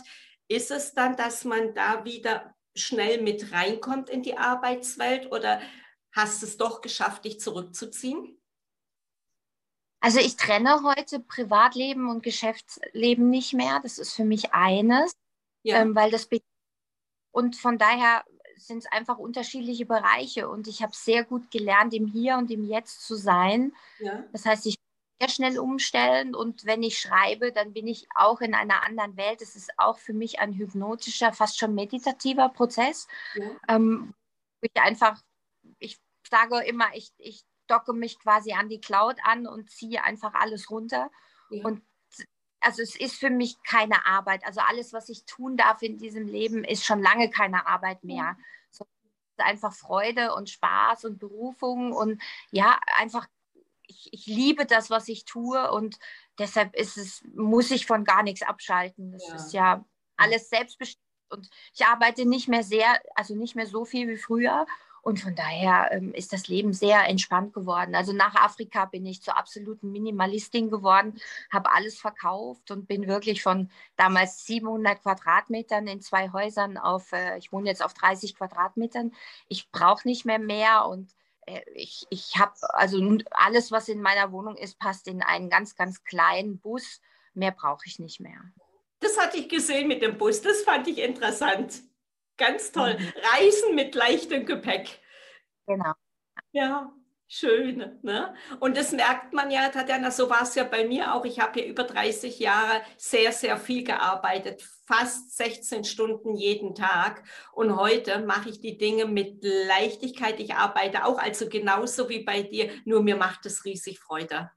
Ist 0.47 0.71
es 0.71 0.93
dann, 0.93 1.15
dass 1.15 1.45
man 1.45 1.73
da 1.73 2.05
wieder 2.05 2.53
schnell 2.75 3.21
mit 3.21 3.53
reinkommt 3.53 4.09
in 4.09 4.23
die 4.23 4.37
Arbeitswelt 4.37 5.31
oder 5.31 5.61
hast 6.11 6.41
du 6.41 6.45
es 6.45 6.57
doch 6.57 6.81
geschafft, 6.81 7.25
dich 7.25 7.39
zurückzuziehen? 7.39 8.37
Also 10.03 10.19
ich 10.19 10.35
trenne 10.35 10.83
heute 10.83 11.21
Privatleben 11.21 12.09
und 12.09 12.23
Geschäftsleben 12.23 13.29
nicht 13.29 13.53
mehr. 13.53 13.79
Das 13.81 13.97
ist 13.97 14.13
für 14.13 14.25
mich 14.25 14.53
eines, 14.53 15.13
ja. 15.63 15.77
ähm, 15.77 15.95
weil 15.95 16.11
das 16.11 16.27
und 17.31 17.55
von 17.55 17.77
daher 17.77 18.25
sind 18.57 18.79
es 18.79 18.91
einfach 18.91 19.17
unterschiedliche 19.17 19.85
Bereiche 19.85 20.49
und 20.49 20.67
ich 20.67 20.83
habe 20.83 20.91
sehr 20.93 21.23
gut 21.23 21.49
gelernt, 21.51 21.93
im 21.93 22.05
Hier 22.05 22.37
und 22.37 22.51
im 22.51 22.67
Jetzt 22.67 23.07
zu 23.07 23.15
sein. 23.15 23.73
Ja. 23.99 24.25
Das 24.33 24.45
heißt, 24.45 24.65
ich 24.65 24.75
sehr 25.21 25.29
schnell 25.29 25.57
umstellen 25.57 26.35
und 26.35 26.65
wenn 26.65 26.83
ich 26.83 26.99
schreibe, 26.99 27.53
dann 27.53 27.71
bin 27.71 27.87
ich 27.87 28.05
auch 28.13 28.41
in 28.41 28.53
einer 28.53 28.83
anderen 28.83 29.15
Welt. 29.15 29.41
Es 29.41 29.55
ist 29.55 29.71
auch 29.77 29.99
für 29.99 30.13
mich 30.13 30.39
ein 30.39 30.53
hypnotischer, 30.53 31.31
fast 31.31 31.57
schon 31.57 31.75
meditativer 31.75 32.49
Prozess. 32.49 33.07
Ja. 33.35 33.51
Ähm, 33.69 34.13
ich 34.59 34.71
einfach, 34.75 35.21
ich 35.79 35.97
sage 36.29 36.61
immer, 36.65 36.93
ich, 36.93 37.13
ich 37.19 37.45
docke 37.67 37.93
mich 37.93 38.19
quasi 38.19 38.53
an 38.53 38.69
die 38.69 38.81
Cloud 38.81 39.17
an 39.23 39.47
und 39.47 39.69
ziehe 39.69 40.03
einfach 40.03 40.33
alles 40.33 40.69
runter. 40.69 41.09
Ja. 41.49 41.63
Und 41.65 41.81
also 42.63 42.81
es 42.81 42.95
ist 42.95 43.15
für 43.19 43.29
mich 43.29 43.61
keine 43.63 44.05
Arbeit. 44.05 44.45
Also 44.45 44.61
alles, 44.61 44.93
was 44.93 45.09
ich 45.09 45.25
tun 45.25 45.57
darf 45.57 45.81
in 45.81 45.97
diesem 45.97 46.27
Leben, 46.27 46.63
ist 46.63 46.85
schon 46.85 47.01
lange 47.01 47.29
keine 47.29 47.67
Arbeit 47.67 48.03
mehr. 48.03 48.37
So, 48.71 48.85
einfach 49.37 49.73
Freude 49.73 50.33
und 50.33 50.49
Spaß 50.49 51.05
und 51.05 51.19
Berufung 51.19 51.91
und 51.91 52.21
ja, 52.51 52.79
einfach, 52.97 53.27
ich, 53.87 54.09
ich 54.13 54.25
liebe 54.27 54.65
das, 54.65 54.89
was 54.89 55.09
ich 55.09 55.25
tue 55.25 55.71
und 55.71 55.99
deshalb 56.39 56.75
ist 56.75 56.97
es, 56.97 57.23
muss 57.35 57.69
ich 57.71 57.85
von 57.85 58.05
gar 58.05 58.23
nichts 58.23 58.43
abschalten. 58.43 59.11
Das 59.11 59.27
ja. 59.27 59.35
ist 59.35 59.53
ja 59.53 59.85
alles 60.15 60.49
selbstbestimmt 60.49 61.03
und 61.29 61.49
ich 61.73 61.85
arbeite 61.85 62.25
nicht 62.25 62.47
mehr 62.47 62.63
sehr, 62.63 63.01
also 63.15 63.35
nicht 63.35 63.55
mehr 63.55 63.67
so 63.67 63.85
viel 63.85 64.07
wie 64.07 64.17
früher 64.17 64.65
und 65.03 65.19
von 65.19 65.35
daher 65.35 65.89
ähm, 65.91 66.13
ist 66.13 66.31
das 66.31 66.47
Leben 66.47 66.71
sehr 66.71 67.07
entspannt 67.09 67.53
geworden. 67.53 67.93
Also 67.93 68.13
nach 68.13 68.35
Afrika 68.35 68.85
bin 68.85 69.05
ich 69.05 69.21
zur 69.21 69.37
absoluten 69.37 69.91
Minimalistin 69.91 70.71
geworden, 70.71 71.19
habe 71.51 71.73
alles 71.73 71.99
verkauft 71.99 72.71
und 72.71 72.87
bin 72.87 73.05
wirklich 73.05 73.43
von 73.43 73.69
damals 73.97 74.45
700 74.45 75.01
Quadratmetern 75.03 75.87
in 75.87 75.99
zwei 76.01 76.31
Häusern 76.31 76.77
auf, 76.77 77.11
äh, 77.11 77.37
ich 77.37 77.51
wohne 77.51 77.67
jetzt 77.67 77.83
auf 77.83 77.93
30 77.93 78.35
Quadratmetern. 78.35 79.13
Ich 79.49 79.69
brauche 79.71 80.07
nicht 80.07 80.23
mehr 80.23 80.39
mehr 80.39 80.85
und 80.85 81.11
äh, 81.47 81.59
ich, 81.75 82.05
ich 82.09 82.37
habe, 82.37 82.53
also 82.69 82.97
alles, 83.31 83.73
was 83.73 83.89
in 83.89 84.01
meiner 84.01 84.31
Wohnung 84.31 84.55
ist, 84.55 84.79
passt 84.79 85.09
in 85.09 85.21
einen 85.21 85.49
ganz, 85.49 85.75
ganz 85.75 86.05
kleinen 86.05 86.59
Bus. 86.59 87.01
Mehr 87.33 87.51
brauche 87.51 87.85
ich 87.87 87.99
nicht 87.99 88.21
mehr. 88.21 88.39
Das 89.01 89.19
hatte 89.19 89.35
ich 89.35 89.49
gesehen 89.49 89.89
mit 89.89 90.01
dem 90.01 90.17
Bus, 90.17 90.41
das 90.41 90.61
fand 90.61 90.87
ich 90.87 90.99
interessant. 90.99 91.81
Ganz 92.37 92.71
toll. 92.71 92.97
Mhm. 92.97 93.13
Reisen 93.33 93.75
mit 93.75 93.95
leichtem 93.95 94.45
Gepäck. 94.45 94.99
Genau. 95.67 95.93
Ja, 96.51 96.93
schön. 97.27 97.99
Ne? 98.01 98.33
Und 98.59 98.77
das 98.77 98.91
merkt 98.91 99.33
man 99.33 99.51
ja, 99.51 99.69
Tatjana, 99.69 100.11
so 100.11 100.29
war 100.29 100.43
es 100.43 100.55
ja 100.55 100.63
bei 100.63 100.87
mir 100.87 101.13
auch. 101.13 101.25
Ich 101.25 101.39
habe 101.39 101.59
hier 101.59 101.69
über 101.69 101.83
30 101.83 102.39
Jahre 102.39 102.81
sehr, 102.97 103.31
sehr 103.31 103.57
viel 103.57 103.83
gearbeitet, 103.83 104.63
fast 104.85 105.37
16 105.37 105.83
Stunden 105.83 106.35
jeden 106.35 106.75
Tag. 106.75 107.23
Und 107.53 107.75
heute 107.75 108.19
mache 108.19 108.49
ich 108.49 108.59
die 108.59 108.77
Dinge 108.77 109.05
mit 109.05 109.43
Leichtigkeit. 109.43 110.39
Ich 110.39 110.55
arbeite 110.55 111.05
auch 111.05 111.19
also 111.19 111.47
genauso 111.49 112.09
wie 112.09 112.23
bei 112.23 112.41
dir, 112.41 112.69
nur 112.85 113.03
mir 113.03 113.15
macht 113.15 113.45
es 113.45 113.63
riesig 113.65 113.99
Freude. 113.99 114.51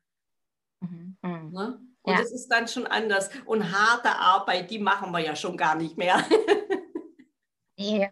Mhm. 0.80 1.16
Ne? 1.22 1.80
Und 2.02 2.12
ja. 2.12 2.20
das 2.20 2.30
ist 2.32 2.48
dann 2.48 2.68
schon 2.68 2.86
anders. 2.86 3.30
Und 3.46 3.72
harte 3.72 4.10
Arbeit, 4.10 4.70
die 4.70 4.78
machen 4.78 5.10
wir 5.10 5.20
ja 5.20 5.34
schon 5.34 5.56
gar 5.56 5.74
nicht 5.74 5.96
mehr. 5.96 6.24
Nee. 7.76 8.10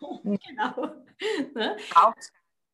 genau. 0.24 0.94
Ne? 1.54 1.76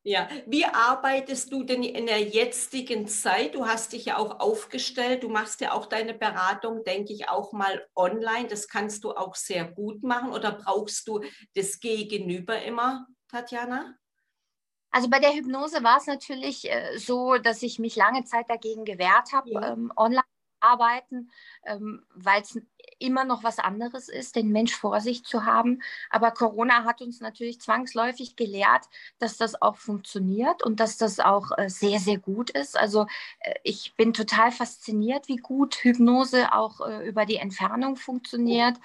Ja, 0.03 0.29
wie 0.47 0.65
arbeitest 0.65 1.51
du 1.51 1.63
denn 1.63 1.83
in 1.83 2.05
der 2.05 2.21
jetzigen 2.21 3.07
Zeit? 3.07 3.55
Du 3.55 3.67
hast 3.67 3.91
dich 3.91 4.05
ja 4.05 4.17
auch 4.17 4.39
aufgestellt, 4.39 5.23
du 5.23 5.29
machst 5.29 5.59
ja 5.59 5.73
auch 5.73 5.87
deine 5.87 6.13
Beratung, 6.13 6.83
denke 6.85 7.11
ich, 7.11 7.27
auch 7.27 7.51
mal 7.51 7.85
online. 7.95 8.47
Das 8.47 8.69
kannst 8.69 9.03
du 9.03 9.11
auch 9.11 9.35
sehr 9.35 9.65
gut 9.65 10.01
machen 10.01 10.31
oder 10.31 10.53
brauchst 10.53 11.07
du 11.07 11.21
das 11.53 11.81
Gegenüber 11.81 12.61
immer, 12.61 13.07
Tatjana? 13.27 13.95
Also 14.91 15.09
bei 15.09 15.19
der 15.19 15.33
Hypnose 15.33 15.83
war 15.83 15.97
es 15.97 16.07
natürlich 16.07 16.71
äh, 16.71 16.97
so, 16.97 17.37
dass 17.37 17.61
ich 17.61 17.77
mich 17.77 17.95
lange 17.95 18.23
Zeit 18.23 18.49
dagegen 18.49 18.85
gewehrt 18.85 19.33
habe, 19.33 19.51
ja. 19.51 19.73
ähm, 19.73 19.91
online 19.95 20.23
arbeiten, 20.61 21.31
ähm, 21.65 22.05
weil 22.13 22.41
es 22.41 22.59
immer 22.99 23.25
noch 23.25 23.43
was 23.43 23.59
anderes 23.59 24.09
ist, 24.09 24.35
den 24.35 24.49
Mensch 24.49 24.75
vor 24.75 25.01
sich 25.01 25.23
zu 25.23 25.45
haben. 25.45 25.81
Aber 26.09 26.31
Corona 26.31 26.83
hat 26.83 27.01
uns 27.01 27.21
natürlich 27.21 27.61
zwangsläufig 27.61 28.35
gelehrt, 28.35 28.85
dass 29.19 29.37
das 29.37 29.61
auch 29.61 29.77
funktioniert 29.77 30.63
und 30.63 30.79
dass 30.79 30.97
das 30.97 31.19
auch 31.19 31.57
äh, 31.57 31.69
sehr, 31.69 31.99
sehr 31.99 32.17
gut 32.17 32.49
ist. 32.49 32.77
Also 32.77 33.05
äh, 33.39 33.55
ich 33.63 33.95
bin 33.95 34.13
total 34.13 34.51
fasziniert, 34.51 35.27
wie 35.27 35.37
gut 35.37 35.75
Hypnose 35.75 36.53
auch 36.53 36.81
äh, 36.81 37.07
über 37.07 37.25
die 37.25 37.37
Entfernung 37.37 37.95
funktioniert 37.95 38.77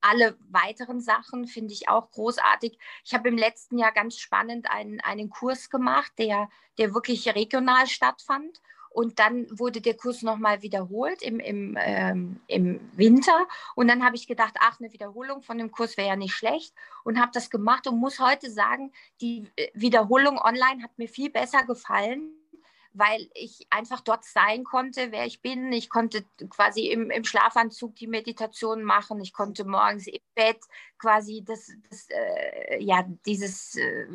alle 0.00 0.36
weiteren 0.48 1.00
Sachen 1.00 1.46
finde 1.46 1.72
ich 1.72 1.88
auch 1.88 2.10
großartig. 2.10 2.78
Ich 3.04 3.14
habe 3.14 3.28
im 3.28 3.36
letzten 3.36 3.78
Jahr 3.78 3.92
ganz 3.92 4.18
spannend 4.18 4.70
einen, 4.70 5.00
einen 5.00 5.30
Kurs 5.30 5.70
gemacht, 5.70 6.12
der, 6.18 6.48
der 6.78 6.94
wirklich 6.94 7.34
regional 7.34 7.86
stattfand. 7.86 8.60
Und 8.90 9.18
dann 9.18 9.46
wurde 9.50 9.80
der 9.80 9.94
Kurs 9.94 10.22
nochmal 10.22 10.62
wiederholt 10.62 11.22
im, 11.22 11.40
im, 11.40 11.76
ähm, 11.80 12.40
im 12.46 12.80
Winter. 12.94 13.46
Und 13.74 13.88
dann 13.88 14.04
habe 14.04 14.16
ich 14.16 14.26
gedacht, 14.26 14.54
ach, 14.60 14.80
eine 14.80 14.92
Wiederholung 14.92 15.42
von 15.42 15.58
dem 15.58 15.70
Kurs 15.70 15.96
wäre 15.96 16.08
ja 16.08 16.16
nicht 16.16 16.34
schlecht. 16.34 16.74
Und 17.04 17.20
habe 17.20 17.30
das 17.32 17.50
gemacht 17.50 17.86
und 17.86 17.98
muss 17.98 18.18
heute 18.18 18.50
sagen, 18.50 18.92
die 19.20 19.44
äh, 19.56 19.68
Wiederholung 19.74 20.38
online 20.38 20.82
hat 20.82 20.98
mir 20.98 21.08
viel 21.08 21.30
besser 21.30 21.64
gefallen 21.64 22.37
weil 22.98 23.30
ich 23.34 23.66
einfach 23.70 24.00
dort 24.00 24.24
sein 24.24 24.64
konnte, 24.64 25.12
wer 25.12 25.24
ich 25.24 25.40
bin. 25.40 25.72
Ich 25.72 25.88
konnte 25.88 26.24
quasi 26.50 26.88
im, 26.88 27.10
im 27.10 27.24
Schlafanzug 27.24 27.94
die 27.94 28.08
Meditation 28.08 28.82
machen. 28.82 29.20
Ich 29.20 29.32
konnte 29.32 29.64
morgens 29.64 30.08
im 30.08 30.18
Bett 30.34 30.58
quasi 30.98 31.44
das, 31.46 31.70
das 31.88 32.08
äh, 32.10 32.82
ja, 32.82 33.04
dieses, 33.24 33.76
äh, 33.76 34.06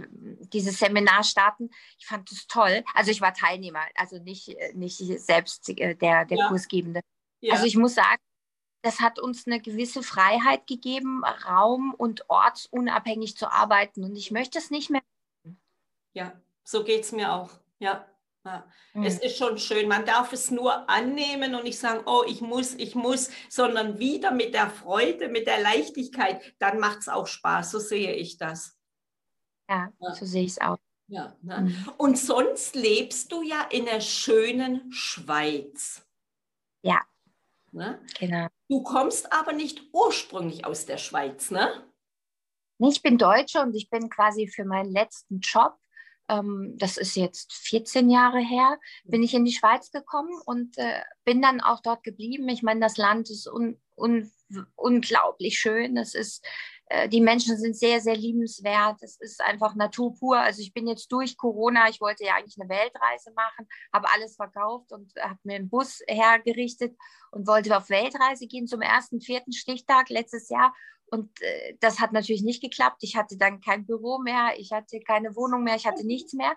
dieses 0.52 0.80
Seminar 0.80 1.24
starten. 1.24 1.69
Ich 1.98 2.06
fand 2.06 2.30
das 2.30 2.46
toll. 2.48 2.84
Also 2.93 3.12
ich 3.12 3.22
war 3.22 3.34
Teilnehmer, 3.34 3.86
also 3.96 4.19
nicht, 4.19 4.50
äh, 4.50 4.74
nicht 4.74 4.98
selbst 4.98 5.69
äh, 5.69 5.96
der, 5.96 6.26
der 6.26 6.38
ja. 6.38 6.48
Kursgebende. 6.50 7.00
Ja. 7.39 7.54
Also 7.54 7.65
ich 7.65 7.78
muss 7.78 7.96
sagen, 7.96 8.22
das 8.82 9.00
hat 9.00 9.17
uns 9.17 9.48
eine 9.48 9.62
gewisse 9.62 10.04
Freiheit 10.04 10.67
gegeben, 10.67 11.24
raum- 11.24 11.93
und 11.98 12.30
ortsunabhängig 12.30 13.38
zu 13.38 13.50
arbeiten. 13.50 14.04
Und 14.04 14.17
ich 14.17 14.32
möchte 14.32 14.60
es 14.60 14.72
nicht 14.72 14.89
mehr. 14.89 15.02
Ja, 16.13 16.34
so 16.65 16.84
geht 16.84 17.04
es 17.04 17.13
mir 17.13 17.32
auch. 17.32 17.50
Ja. 17.80 18.06
Ja. 18.45 18.67
Mhm. 18.93 19.03
Es 19.03 19.19
ist 19.19 19.38
schon 19.38 19.58
schön. 19.58 19.88
Man 19.88 20.06
darf 20.06 20.34
es 20.34 20.51
nur 20.51 20.89
annehmen 20.89 21.56
und 21.56 21.63
nicht 21.63 21.79
sagen, 21.79 22.03
oh, 22.06 22.23
ich 22.27 22.41
muss, 22.41 22.73
ich 22.75 22.95
muss, 22.95 23.29
sondern 23.49 23.99
wieder 23.99 24.32
mit 24.32 24.53
der 24.53 24.69
Freude, 24.69 25.29
mit 25.29 25.47
der 25.47 25.62
Leichtigkeit. 25.62 26.41
Dann 26.60 26.79
macht 26.79 26.99
es 26.99 27.10
auch 27.10 27.27
Spaß. 27.27 27.71
So 27.71 27.79
sehe 27.79 28.13
ich 28.13 28.38
das. 28.38 28.77
Ja, 29.69 29.93
ja. 29.99 30.13
so 30.13 30.25
sehe 30.25 30.43
ich 30.43 30.51
es 30.51 30.62
auch. 30.62 30.77
Ja, 31.08 31.36
ne? 31.41 31.62
mhm. 31.62 31.91
Und 31.97 32.17
sonst 32.17 32.75
lebst 32.75 33.32
du 33.32 33.43
ja 33.43 33.62
in 33.69 33.86
der 33.86 34.01
schönen 34.01 34.91
Schweiz. 34.91 36.06
Ja. 36.82 37.01
Ne? 37.71 38.01
Genau. 38.19 38.47
Du 38.69 38.84
kommst 38.84 39.32
aber 39.32 39.53
nicht 39.53 39.82
ursprünglich 39.93 40.65
aus 40.65 40.86
der 40.86 40.97
Schweiz, 40.97 41.49
ne? 41.49 41.88
Ich 42.79 43.01
bin 43.01 43.17
Deutsche 43.17 43.62
und 43.62 43.75
ich 43.75 43.89
bin 43.89 44.10
quasi 44.10 44.47
für 44.47 44.65
meinen 44.65 44.91
letzten 44.91 45.39
Job 45.39 45.77
ähm, 46.30 46.76
das 46.78 46.98
ist 46.98 47.16
jetzt 47.16 47.54
14 47.54 48.10
Jahre 48.10 48.40
her, 48.40 48.80
bin 49.04 49.24
ich 49.24 49.34
in 49.34 49.46
die 49.46 49.52
Schweiz 49.52 49.92
gekommen 49.92 50.34
und 50.46 50.78
äh, 50.78 51.02
bin 51.26 51.42
dann 51.42 51.62
auch 51.62 51.82
dort 51.82 52.04
geblieben. 52.04 52.48
Ich 52.50 52.64
meine, 52.64 52.80
das 52.80 52.98
Land 52.98 53.30
ist 53.30 53.48
un, 53.48 53.80
un, 53.96 54.32
unglaublich 54.76 55.60
schön. 55.60 55.98
Es 55.98 56.16
ist, 56.16 56.46
äh, 56.88 57.10
die 57.10 57.22
Menschen 57.22 57.58
sind 57.58 57.76
sehr, 57.76 58.00
sehr 58.00 58.16
liebenswert. 58.16 59.02
Es 59.02 59.18
ist 59.20 59.42
einfach 59.42 59.76
Natur 59.76 60.16
pur. 60.18 60.38
Also 60.38 60.62
ich 60.62 60.74
bin 60.74 60.88
jetzt 60.88 61.12
durch 61.12 61.38
Corona, 61.38 61.90
ich 61.90 62.00
wollte 62.00 62.24
ja 62.24 62.36
eigentlich 62.36 62.58
eine 62.60 62.70
Weltreise 62.70 63.32
machen, 63.36 63.68
habe 63.92 64.10
alles 64.14 64.36
verkauft 64.36 64.92
und 64.92 65.12
habe 65.20 65.40
mir 65.44 65.56
einen 65.56 65.70
Bus 65.70 66.02
hergerichtet 66.08 66.96
und 67.32 67.48
wollte 67.48 67.76
auf 67.76 67.90
Weltreise 67.90 68.48
gehen 68.48 68.68
zum 68.68 68.82
ersten, 68.82 69.20
vierten 69.20 69.52
Stichtag 69.52 70.10
letztes 70.10 70.50
Jahr 70.50 70.74
und 71.13 71.30
äh, 71.43 71.78
das 71.80 71.99
hat 71.99 72.12
natürlich 72.12 72.41
nicht 72.41 72.62
geklappt. 72.62 73.04
Ich 73.04 73.15
hatte 73.15 73.38
dann 73.38 73.62
kein 73.62 73.86
Büro 73.86 74.17
mehr, 74.17 74.54
ich 74.58 74.71
hatte 74.71 74.99
keine 74.99 75.36
Wohnung 75.36 75.63
mehr, 75.63 75.76
ich 75.76 75.86
hatte 75.86 76.04
nichts 76.04 76.34
mehr 76.34 76.56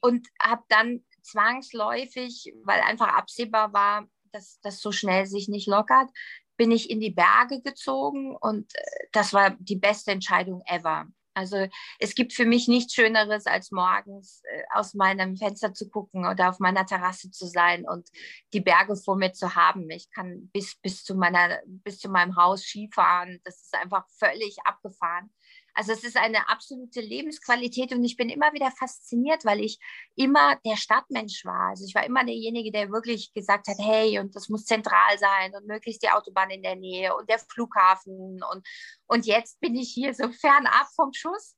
und 0.00 0.26
habe 0.40 0.62
dann 0.70 1.04
zwangsläufig, 1.22 2.54
weil 2.64 2.80
einfach 2.80 3.08
absehbar 3.08 3.74
war, 3.74 4.08
dass 4.32 4.60
das 4.62 4.80
so 4.80 4.92
schnell 4.92 5.26
sich 5.26 5.48
nicht 5.48 5.68
lockert, 5.68 6.08
bin 6.56 6.70
ich 6.70 6.88
in 6.88 7.00
die 7.00 7.10
Berge 7.10 7.60
gezogen 7.60 8.34
und 8.34 8.74
äh, 8.74 9.08
das 9.12 9.34
war 9.34 9.50
die 9.60 9.76
beste 9.76 10.10
Entscheidung 10.10 10.62
ever. 10.64 11.06
Also 11.38 11.68
es 12.00 12.14
gibt 12.16 12.32
für 12.32 12.44
mich 12.44 12.66
nichts 12.66 12.94
Schöneres, 12.94 13.46
als 13.46 13.70
morgens 13.70 14.42
äh, 14.44 14.62
aus 14.74 14.94
meinem 14.94 15.36
Fenster 15.36 15.72
zu 15.72 15.88
gucken 15.88 16.26
oder 16.26 16.50
auf 16.50 16.58
meiner 16.58 16.84
Terrasse 16.84 17.30
zu 17.30 17.46
sein 17.46 17.86
und 17.88 18.08
die 18.52 18.60
Berge 18.60 18.96
vor 18.96 19.16
mir 19.16 19.32
zu 19.32 19.54
haben. 19.54 19.88
Ich 19.90 20.10
kann 20.10 20.50
bis, 20.52 20.74
bis, 20.82 21.04
zu, 21.04 21.14
meiner, 21.14 21.60
bis 21.66 22.00
zu 22.00 22.08
meinem 22.08 22.36
Haus 22.36 22.64
Skifahren. 22.64 23.40
Das 23.44 23.60
ist 23.62 23.74
einfach 23.74 24.04
völlig 24.18 24.56
abgefahren. 24.64 25.30
Also 25.78 25.92
es 25.92 26.02
ist 26.02 26.16
eine 26.16 26.48
absolute 26.48 27.00
Lebensqualität 27.00 27.92
und 27.92 28.02
ich 28.02 28.16
bin 28.16 28.30
immer 28.30 28.52
wieder 28.52 28.72
fasziniert, 28.72 29.44
weil 29.44 29.60
ich 29.60 29.78
immer 30.16 30.56
der 30.66 30.74
Stadtmensch 30.74 31.44
war. 31.44 31.68
Also 31.68 31.84
ich 31.86 31.94
war 31.94 32.04
immer 32.04 32.24
derjenige, 32.24 32.72
der 32.72 32.90
wirklich 32.90 33.32
gesagt 33.32 33.68
hat, 33.68 33.76
hey, 33.78 34.18
und 34.18 34.34
das 34.34 34.48
muss 34.48 34.64
zentral 34.64 35.16
sein 35.20 35.54
und 35.54 35.68
möglichst 35.68 36.02
die 36.02 36.10
Autobahn 36.10 36.50
in 36.50 36.64
der 36.64 36.74
Nähe 36.74 37.14
und 37.14 37.30
der 37.30 37.38
Flughafen 37.38 38.42
und, 38.42 38.66
und 39.06 39.24
jetzt 39.24 39.60
bin 39.60 39.76
ich 39.76 39.92
hier 39.94 40.14
so 40.14 40.28
fernab 40.40 40.88
vom 40.96 41.12
Schuss. 41.12 41.54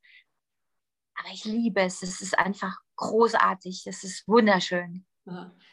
Aber 1.15 1.33
ich 1.33 1.47
liebe 1.47 1.81
es. 1.81 2.03
Es 2.03 2.21
ist 2.21 2.39
einfach 2.39 2.77
großartig. 2.97 3.87
Es 3.87 4.05
ist 4.05 4.29
wunderschön. 4.29 5.07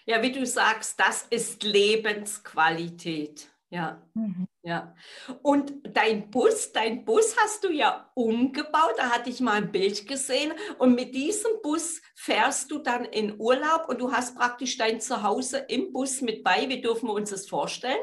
Ja, 0.05 0.21
wie 0.21 0.31
du 0.31 0.45
sagst, 0.45 0.97
das 1.01 1.23
ist 1.23 1.63
Lebensqualität. 1.63 3.49
Ja. 3.69 4.01
Mhm. 4.13 4.47
Ja. 4.63 4.95
Und 5.41 5.73
dein 5.83 6.29
Bus, 6.29 6.71
dein 6.71 7.03
Bus 7.03 7.35
hast 7.37 7.63
du 7.63 7.71
ja 7.71 8.09
umgebaut, 8.15 8.93
da 8.97 9.09
hatte 9.09 9.29
ich 9.29 9.41
mal 9.41 9.53
ein 9.53 9.71
Bild 9.71 10.07
gesehen. 10.07 10.53
Und 10.77 10.95
mit 10.95 11.13
diesem 11.13 11.51
Bus 11.61 12.01
fährst 12.15 12.71
du 12.71 12.79
dann 12.79 13.03
in 13.05 13.39
Urlaub 13.39 13.89
und 13.89 13.99
du 13.99 14.11
hast 14.11 14.37
praktisch 14.37 14.77
dein 14.77 15.01
Zuhause 15.01 15.57
im 15.67 15.91
Bus 15.91 16.21
mit 16.21 16.43
bei. 16.43 16.69
Wie 16.69 16.81
dürfen 16.81 17.07
wir 17.07 17.13
uns 17.13 17.29
das 17.29 17.47
vorstellen? 17.47 17.99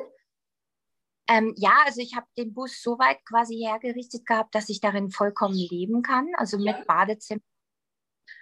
Ähm, 1.29 1.55
ja, 1.57 1.72
also 1.87 2.03
ich 2.03 2.14
habe 2.14 2.27
den 2.37 2.53
Bus 2.53 2.83
so 2.83 2.98
weit 2.98 3.24
quasi 3.24 3.57
hergerichtet 3.57 4.27
gehabt, 4.27 4.55
dass 4.55 4.68
ich 4.68 4.81
darin 4.81 5.11
vollkommen 5.11 5.55
leben 5.55 6.03
kann. 6.03 6.29
Also 6.37 6.59
mit 6.59 6.77
ja. 6.77 6.85
Badezimmer. 6.87 7.40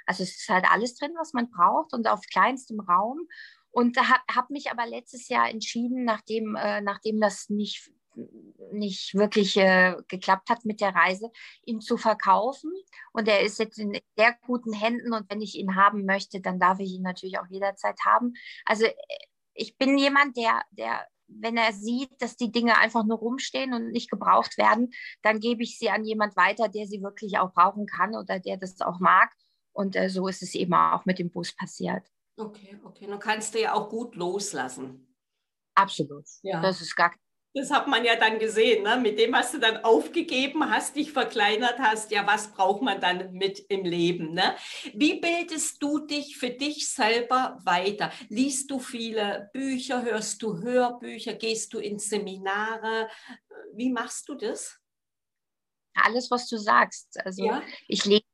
Also 0.06 0.24
es 0.24 0.40
ist 0.40 0.48
halt 0.48 0.64
alles 0.68 0.96
drin, 0.96 1.12
was 1.16 1.32
man 1.32 1.50
braucht 1.50 1.92
und 1.92 2.08
auf 2.08 2.22
kleinstem 2.32 2.80
Raum. 2.80 3.28
Und 3.72 3.96
habe 3.96 4.22
hab 4.30 4.50
mich 4.50 4.70
aber 4.70 4.86
letztes 4.86 5.28
Jahr 5.28 5.48
entschieden, 5.48 6.04
nachdem, 6.04 6.54
äh, 6.56 6.82
nachdem 6.82 7.20
das 7.20 7.48
nicht, 7.48 7.90
nicht 8.70 9.14
wirklich 9.14 9.56
äh, 9.56 9.96
geklappt 10.08 10.50
hat 10.50 10.64
mit 10.64 10.80
der 10.80 10.94
Reise, 10.94 11.30
ihn 11.64 11.80
zu 11.80 11.96
verkaufen. 11.96 12.70
Und 13.12 13.28
er 13.28 13.40
ist 13.40 13.58
jetzt 13.58 13.78
in 13.78 13.98
sehr 14.16 14.36
guten 14.46 14.74
Händen 14.74 15.14
und 15.14 15.30
wenn 15.30 15.40
ich 15.40 15.56
ihn 15.56 15.74
haben 15.74 16.04
möchte, 16.04 16.40
dann 16.40 16.60
darf 16.60 16.80
ich 16.80 16.92
ihn 16.92 17.02
natürlich 17.02 17.38
auch 17.38 17.48
jederzeit 17.48 17.98
haben. 18.04 18.34
Also 18.66 18.84
äh, 18.84 18.94
ich 19.54 19.76
bin 19.78 19.96
jemand, 19.98 20.36
der, 20.36 20.62
der 20.70 21.06
wenn 21.40 21.56
er 21.56 21.72
sieht, 21.72 22.10
dass 22.20 22.36
die 22.36 22.52
Dinge 22.52 22.76
einfach 22.78 23.04
nur 23.04 23.18
rumstehen 23.18 23.72
und 23.72 23.90
nicht 23.90 24.10
gebraucht 24.10 24.58
werden, 24.58 24.92
dann 25.22 25.40
gebe 25.40 25.62
ich 25.62 25.78
sie 25.78 25.90
an 25.90 26.04
jemand 26.04 26.36
weiter, 26.36 26.68
der 26.68 26.86
sie 26.86 27.02
wirklich 27.02 27.38
auch 27.38 27.52
brauchen 27.52 27.86
kann 27.86 28.14
oder 28.14 28.38
der 28.38 28.56
das 28.56 28.80
auch 28.80 29.00
mag. 29.00 29.32
Und 29.72 29.96
äh, 29.96 30.10
so 30.10 30.28
ist 30.28 30.42
es 30.42 30.54
eben 30.54 30.74
auch 30.74 31.04
mit 31.06 31.18
dem 31.18 31.30
Bus 31.30 31.54
passiert. 31.54 32.06
Okay, 32.46 32.78
okay. 32.84 33.06
Dann 33.06 33.18
kannst 33.18 33.54
du 33.54 33.60
ja 33.60 33.74
auch 33.74 33.88
gut 33.88 34.16
loslassen. 34.16 35.14
Absolut. 35.74 36.24
Ja. 36.42 36.60
Das 36.60 36.80
ist 36.80 36.94
gar 36.96 37.12
das 37.54 37.70
hat 37.70 37.86
man 37.86 38.04
ja 38.04 38.16
dann 38.16 38.38
gesehen, 38.38 38.82
ne? 38.82 38.96
mit 38.96 39.18
dem, 39.18 39.32
was 39.32 39.52
du 39.52 39.58
dann 39.58 39.84
aufgegeben 39.84 40.70
hast, 40.70 40.96
dich 40.96 41.12
verkleinert 41.12 41.78
hast, 41.78 42.10
ja, 42.10 42.26
was 42.26 42.52
braucht 42.52 42.82
man 42.82 43.00
dann 43.00 43.32
mit 43.32 43.58
im 43.68 43.84
Leben? 43.84 44.32
Ne? 44.32 44.56
Wie 44.94 45.20
bildest 45.20 45.82
du 45.82 45.98
dich 45.98 46.38
für 46.38 46.50
dich 46.50 46.88
selber 46.88 47.58
weiter? 47.62 48.10
Liest 48.28 48.70
du 48.70 48.78
viele 48.78 49.50
Bücher, 49.52 50.02
hörst 50.02 50.42
du 50.42 50.62
Hörbücher, 50.62 51.34
gehst 51.34 51.74
du 51.74 51.78
in 51.78 51.98
Seminare? 51.98 53.08
Wie 53.74 53.90
machst 53.90 54.28
du 54.28 54.34
das? 54.34 54.78
Alles, 55.94 56.30
was 56.30 56.48
du 56.48 56.56
sagst. 56.56 57.20
Also 57.22 57.44
ja? 57.44 57.62
ich 57.86 58.06
lese 58.06 58.24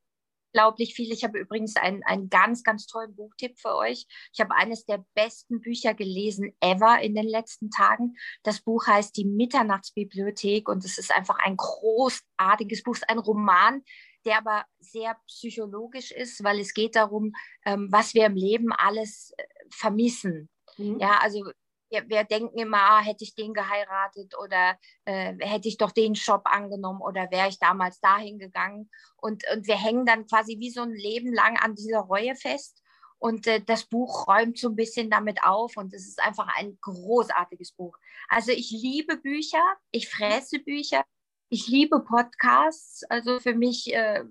unglaublich 0.58 0.94
viel. 0.94 1.12
Ich 1.12 1.22
habe 1.24 1.38
übrigens 1.38 1.76
einen, 1.76 2.02
einen 2.04 2.28
ganz, 2.28 2.62
ganz 2.64 2.86
tollen 2.86 3.14
Buchtipp 3.14 3.58
für 3.58 3.76
euch. 3.76 4.06
Ich 4.32 4.40
habe 4.40 4.54
eines 4.56 4.84
der 4.84 5.04
besten 5.14 5.60
Bücher 5.60 5.94
gelesen 5.94 6.52
ever 6.60 7.00
in 7.00 7.14
den 7.14 7.26
letzten 7.26 7.70
Tagen. 7.70 8.16
Das 8.42 8.60
Buch 8.60 8.86
heißt 8.86 9.16
Die 9.16 9.24
Mitternachtsbibliothek 9.24 10.68
und 10.68 10.84
es 10.84 10.98
ist 10.98 11.14
einfach 11.14 11.38
ein 11.38 11.56
großartiges 11.56 12.82
Buch, 12.82 12.96
ein 13.06 13.18
Roman, 13.18 13.82
der 14.24 14.38
aber 14.38 14.64
sehr 14.80 15.16
psychologisch 15.28 16.10
ist, 16.10 16.42
weil 16.42 16.58
es 16.58 16.74
geht 16.74 16.96
darum, 16.96 17.32
ähm, 17.64 17.88
was 17.90 18.14
wir 18.14 18.26
im 18.26 18.34
Leben 18.34 18.72
alles 18.72 19.32
äh, 19.36 19.44
vermissen. 19.70 20.48
Mhm. 20.76 20.98
Ja, 20.98 21.18
also 21.20 21.44
wir, 21.90 22.08
wir, 22.08 22.24
denken 22.24 22.58
immer, 22.58 22.78
ah, 22.78 23.00
hätte 23.00 23.24
ich 23.24 23.34
den 23.34 23.54
geheiratet 23.54 24.34
oder 24.38 24.78
äh, 25.04 25.34
hätte 25.40 25.68
ich 25.68 25.78
doch 25.78 25.92
den 25.92 26.14
Job 26.14 26.42
angenommen 26.44 27.00
oder 27.00 27.30
wäre 27.30 27.48
ich 27.48 27.58
damals 27.58 28.00
dahin 28.00 28.38
gegangen. 28.38 28.90
Und, 29.16 29.44
und 29.52 29.66
wir 29.66 29.76
hängen 29.76 30.06
dann 30.06 30.26
quasi 30.26 30.58
wie 30.58 30.70
so 30.70 30.82
ein 30.82 30.92
Leben 30.92 31.32
lang 31.32 31.58
an 31.58 31.74
dieser 31.74 32.00
Reue 32.00 32.34
fest. 32.34 32.82
Und 33.18 33.46
äh, 33.46 33.60
das 33.60 33.84
Buch 33.86 34.28
räumt 34.28 34.58
so 34.58 34.68
ein 34.68 34.76
bisschen 34.76 35.10
damit 35.10 35.42
auf 35.42 35.76
und 35.76 35.92
es 35.92 36.06
ist 36.06 36.22
einfach 36.22 36.46
ein 36.56 36.78
großartiges 36.80 37.72
Buch. 37.72 37.96
Also 38.28 38.52
ich 38.52 38.70
liebe 38.70 39.16
Bücher, 39.16 39.62
ich 39.90 40.08
fresse 40.08 40.60
Bücher, 40.60 41.04
ich 41.48 41.66
liebe 41.66 42.00
Podcasts. 42.00 43.02
Also 43.08 43.40
für 43.40 43.54
mich 43.54 43.92
äh, 43.92 44.22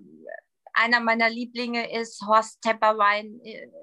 einer 0.72 1.00
meiner 1.00 1.28
Lieblinge 1.28 1.92
ist 2.00 2.22
Horst 2.26 2.62
Tepperwein. 2.62 3.40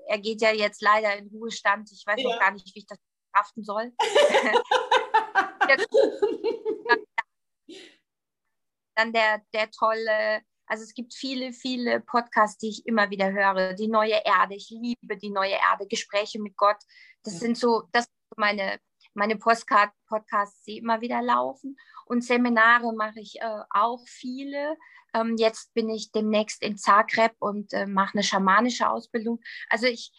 Er 0.07 0.19
geht 0.19 0.41
ja 0.41 0.51
jetzt 0.51 0.81
leider 0.81 1.15
in 1.17 1.27
Ruhestand. 1.27 1.91
Ich 1.91 2.05
weiß 2.05 2.21
ja. 2.21 2.29
noch 2.29 2.39
gar 2.39 2.51
nicht, 2.51 2.73
wie 2.73 2.79
ich 2.79 2.87
das 2.87 2.97
verkraften 3.35 3.63
soll. 3.63 3.93
Dann 8.95 9.11
der, 9.11 9.41
der 9.53 9.69
tolle, 9.71 10.41
also 10.67 10.83
es 10.83 10.93
gibt 10.93 11.13
viele, 11.13 11.51
viele 11.51 11.99
Podcasts, 11.99 12.57
die 12.57 12.69
ich 12.69 12.85
immer 12.85 13.09
wieder 13.09 13.29
höre. 13.31 13.73
Die 13.73 13.89
neue 13.89 14.21
Erde, 14.23 14.55
ich 14.55 14.69
liebe 14.69 15.17
die 15.17 15.31
neue 15.31 15.51
Erde, 15.51 15.85
Gespräche 15.87 16.41
mit 16.41 16.55
Gott. 16.55 16.77
Das 17.23 17.33
ja. 17.33 17.39
sind 17.41 17.57
so, 17.57 17.83
das 17.91 18.05
sind 18.05 18.37
meine, 18.37 18.79
meine 19.13 19.35
Postcard 19.35 19.91
Podcasts, 20.07 20.63
die 20.63 20.77
immer 20.77 21.01
wieder 21.01 21.21
laufen. 21.21 21.75
Und 22.05 22.23
Seminare 22.23 22.93
mache 22.93 23.19
ich 23.19 23.41
äh, 23.41 23.63
auch 23.69 24.07
viele. 24.07 24.77
Ähm, 25.13 25.35
jetzt 25.37 25.73
bin 25.73 25.89
ich 25.89 26.13
demnächst 26.13 26.63
in 26.63 26.77
Zagreb 26.77 27.33
und 27.39 27.73
äh, 27.73 27.87
mache 27.87 28.13
eine 28.13 28.23
schamanische 28.23 28.89
Ausbildung. 28.89 29.41
Also 29.69 29.87
ich, 29.87 30.13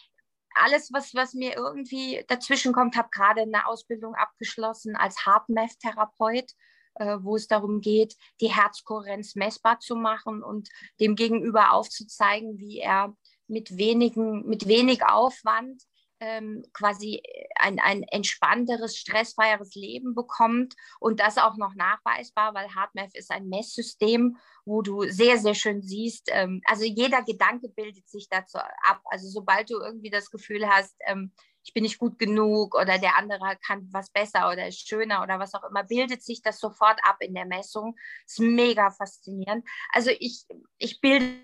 alles, 0.56 0.92
was, 0.92 1.14
was 1.14 1.34
mir 1.34 1.56
irgendwie 1.56 2.24
dazwischen 2.28 2.72
kommt, 2.72 2.96
habe 2.96 3.08
gerade 3.10 3.42
eine 3.42 3.66
Ausbildung 3.66 4.14
abgeschlossen 4.14 4.96
als 4.96 5.24
HeartMath-Therapeut, 5.26 6.52
äh, 6.94 7.18
wo 7.20 7.36
es 7.36 7.46
darum 7.46 7.80
geht, 7.80 8.16
die 8.40 8.52
Herzkohärenz 8.52 9.34
messbar 9.34 9.80
zu 9.80 9.96
machen 9.96 10.42
und 10.42 10.68
dem 11.00 11.14
Gegenüber 11.14 11.72
aufzuzeigen, 11.72 12.58
wie 12.58 12.78
er 12.78 13.14
mit, 13.46 13.76
wenigen, 13.76 14.46
mit 14.46 14.66
wenig 14.66 15.04
Aufwand 15.04 15.82
ähm, 16.20 16.64
quasi 16.72 17.22
ein, 17.56 17.78
ein 17.78 18.02
entspannteres, 18.04 18.96
stressfreieres 18.96 19.74
Leben 19.74 20.14
bekommt 20.14 20.74
und 21.00 21.20
das 21.20 21.38
auch 21.38 21.56
noch 21.56 21.74
nachweisbar, 21.74 22.54
weil 22.54 22.74
HeartMath 22.74 23.14
ist 23.14 23.30
ein 23.30 23.48
Messsystem, 23.48 24.36
wo 24.64 24.82
du 24.82 25.02
sehr, 25.08 25.38
sehr 25.38 25.54
schön 25.54 25.82
siehst, 25.82 26.28
ähm, 26.32 26.60
also 26.66 26.84
jeder 26.84 27.22
Gedanke 27.22 27.68
bildet 27.68 28.08
sich 28.08 28.28
dazu 28.28 28.58
ab. 28.58 29.00
Also 29.04 29.28
sobald 29.28 29.70
du 29.70 29.78
irgendwie 29.78 30.10
das 30.10 30.30
Gefühl 30.30 30.68
hast, 30.68 30.96
ähm, 31.06 31.32
ich 31.66 31.74
bin 31.74 31.82
nicht 31.82 31.98
gut 31.98 32.18
genug 32.18 32.76
oder 32.76 32.98
der 32.98 33.16
andere 33.16 33.58
kann 33.66 33.88
was 33.92 34.10
besser 34.10 34.50
oder 34.50 34.68
ist 34.68 34.88
schöner 34.88 35.22
oder 35.22 35.40
was 35.40 35.52
auch 35.54 35.64
immer, 35.64 35.82
bildet 35.82 36.22
sich 36.22 36.40
das 36.40 36.60
sofort 36.60 37.00
ab 37.02 37.16
in 37.20 37.34
der 37.34 37.44
Messung. 37.44 37.96
Ist 38.24 38.38
mega 38.38 38.90
faszinierend. 38.90 39.66
Also 39.92 40.10
ich, 40.10 40.46
ich 40.78 41.00
bilde 41.00 41.40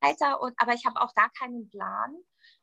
weiter, 0.00 0.40
und, 0.40 0.54
aber 0.58 0.74
ich 0.74 0.86
habe 0.86 1.00
auch 1.00 1.12
da 1.14 1.28
keinen 1.36 1.68
Plan 1.68 2.16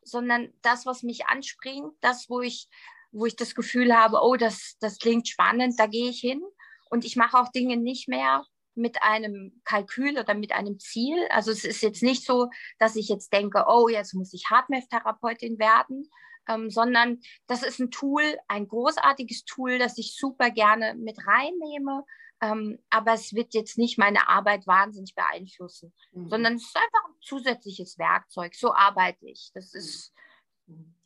sondern 0.03 0.53
das, 0.61 0.85
was 0.85 1.03
mich 1.03 1.27
anspringt, 1.27 1.93
das, 2.01 2.29
wo 2.29 2.41
ich, 2.41 2.67
wo 3.11 3.25
ich 3.25 3.35
das 3.35 3.55
Gefühl 3.55 3.95
habe, 3.95 4.19
oh, 4.21 4.35
das, 4.35 4.77
das 4.79 4.97
klingt 4.97 5.27
spannend, 5.27 5.79
da 5.79 5.87
gehe 5.87 6.09
ich 6.09 6.19
hin. 6.19 6.41
Und 6.89 7.05
ich 7.05 7.15
mache 7.15 7.37
auch 7.37 7.51
Dinge 7.51 7.77
nicht 7.77 8.07
mehr 8.07 8.45
mit 8.75 9.03
einem 9.03 9.61
Kalkül 9.65 10.17
oder 10.17 10.33
mit 10.33 10.51
einem 10.51 10.79
Ziel. 10.79 11.17
Also 11.29 11.51
es 11.51 11.65
ist 11.65 11.81
jetzt 11.81 12.01
nicht 12.01 12.25
so, 12.25 12.49
dass 12.79 12.95
ich 12.95 13.09
jetzt 13.09 13.33
denke, 13.33 13.65
oh, 13.67 13.87
jetzt 13.89 14.13
muss 14.13 14.33
ich 14.33 14.49
Hardmath-Therapeutin 14.49 15.59
werden, 15.59 16.09
ähm, 16.47 16.69
sondern 16.69 17.19
das 17.47 17.63
ist 17.63 17.79
ein 17.79 17.91
Tool, 17.91 18.23
ein 18.47 18.67
großartiges 18.67 19.43
Tool, 19.45 19.77
das 19.77 19.97
ich 19.97 20.15
super 20.17 20.49
gerne 20.49 20.95
mit 20.95 21.17
reinnehme, 21.27 22.03
ähm, 22.41 22.79
aber 22.89 23.13
es 23.13 23.33
wird 23.33 23.53
jetzt 23.53 23.77
nicht 23.77 23.97
meine 23.97 24.29
Arbeit 24.29 24.65
wahnsinnig 24.65 25.13
beeinflussen, 25.15 25.93
mhm. 26.13 26.29
sondern 26.29 26.55
es 26.55 26.63
ist 26.63 26.75
einfach 26.75 27.09
ein 27.09 27.15
zusätzliches 27.21 27.97
Werkzeug. 27.97 28.55
So 28.55 28.73
arbeite 28.73 29.27
ich. 29.27 29.51
Das 29.53 29.73
mhm. 29.73 29.79
ist, 29.79 30.13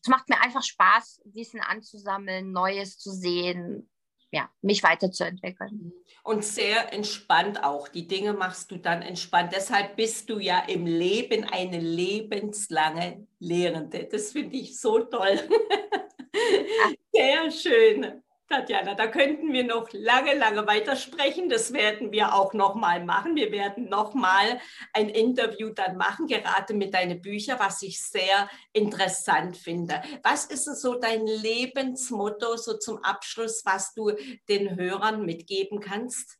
es 0.01 0.07
macht 0.07 0.29
mir 0.29 0.39
einfach 0.41 0.63
Spaß, 0.63 1.21
Wissen 1.25 1.61
anzusammeln, 1.61 2.51
Neues 2.51 2.99
zu 2.99 3.11
sehen, 3.11 3.89
ja, 4.33 4.49
mich 4.61 4.81
weiterzuentwickeln. 4.81 5.71
Mhm. 5.71 5.93
Und 6.23 6.43
sehr 6.43 6.91
entspannt 6.91 7.63
auch. 7.63 7.87
Die 7.87 8.07
Dinge 8.07 8.33
machst 8.33 8.71
du 8.71 8.77
dann 8.77 9.01
entspannt. 9.01 9.53
Deshalb 9.53 9.95
bist 9.95 10.29
du 10.29 10.39
ja 10.39 10.59
im 10.59 10.85
Leben 10.85 11.43
eine 11.43 11.79
lebenslange 11.79 13.27
Lehrende. 13.39 14.05
Das 14.05 14.31
finde 14.31 14.55
ich 14.55 14.79
so 14.79 14.99
toll. 14.99 15.39
Sehr 17.13 17.51
schön. 17.51 18.22
Tatjana, 18.49 18.93
da 18.93 19.07
könnten 19.07 19.53
wir 19.53 19.63
noch 19.63 19.87
lange, 19.93 20.35
lange 20.35 20.67
weitersprechen. 20.67 21.49
Das 21.49 21.73
werden 21.73 22.11
wir 22.11 22.35
auch 22.35 22.53
nochmal 22.53 23.03
machen. 23.03 23.35
Wir 23.35 23.51
werden 23.51 23.89
nochmal 23.89 24.59
ein 24.93 25.09
Interview 25.09 25.69
dann 25.69 25.97
machen, 25.97 26.27
gerade 26.27 26.73
mit 26.73 26.93
deinen 26.93 27.21
Büchern, 27.21 27.57
was 27.59 27.81
ich 27.81 28.01
sehr 28.01 28.49
interessant 28.73 29.57
finde. 29.57 30.01
Was 30.23 30.45
ist 30.45 30.65
so 30.65 30.95
dein 30.95 31.25
Lebensmotto, 31.25 32.57
so 32.57 32.77
zum 32.77 33.03
Abschluss, 33.03 33.63
was 33.65 33.93
du 33.93 34.11
den 34.49 34.75
Hörern 34.75 35.25
mitgeben 35.25 35.79
kannst? 35.79 36.37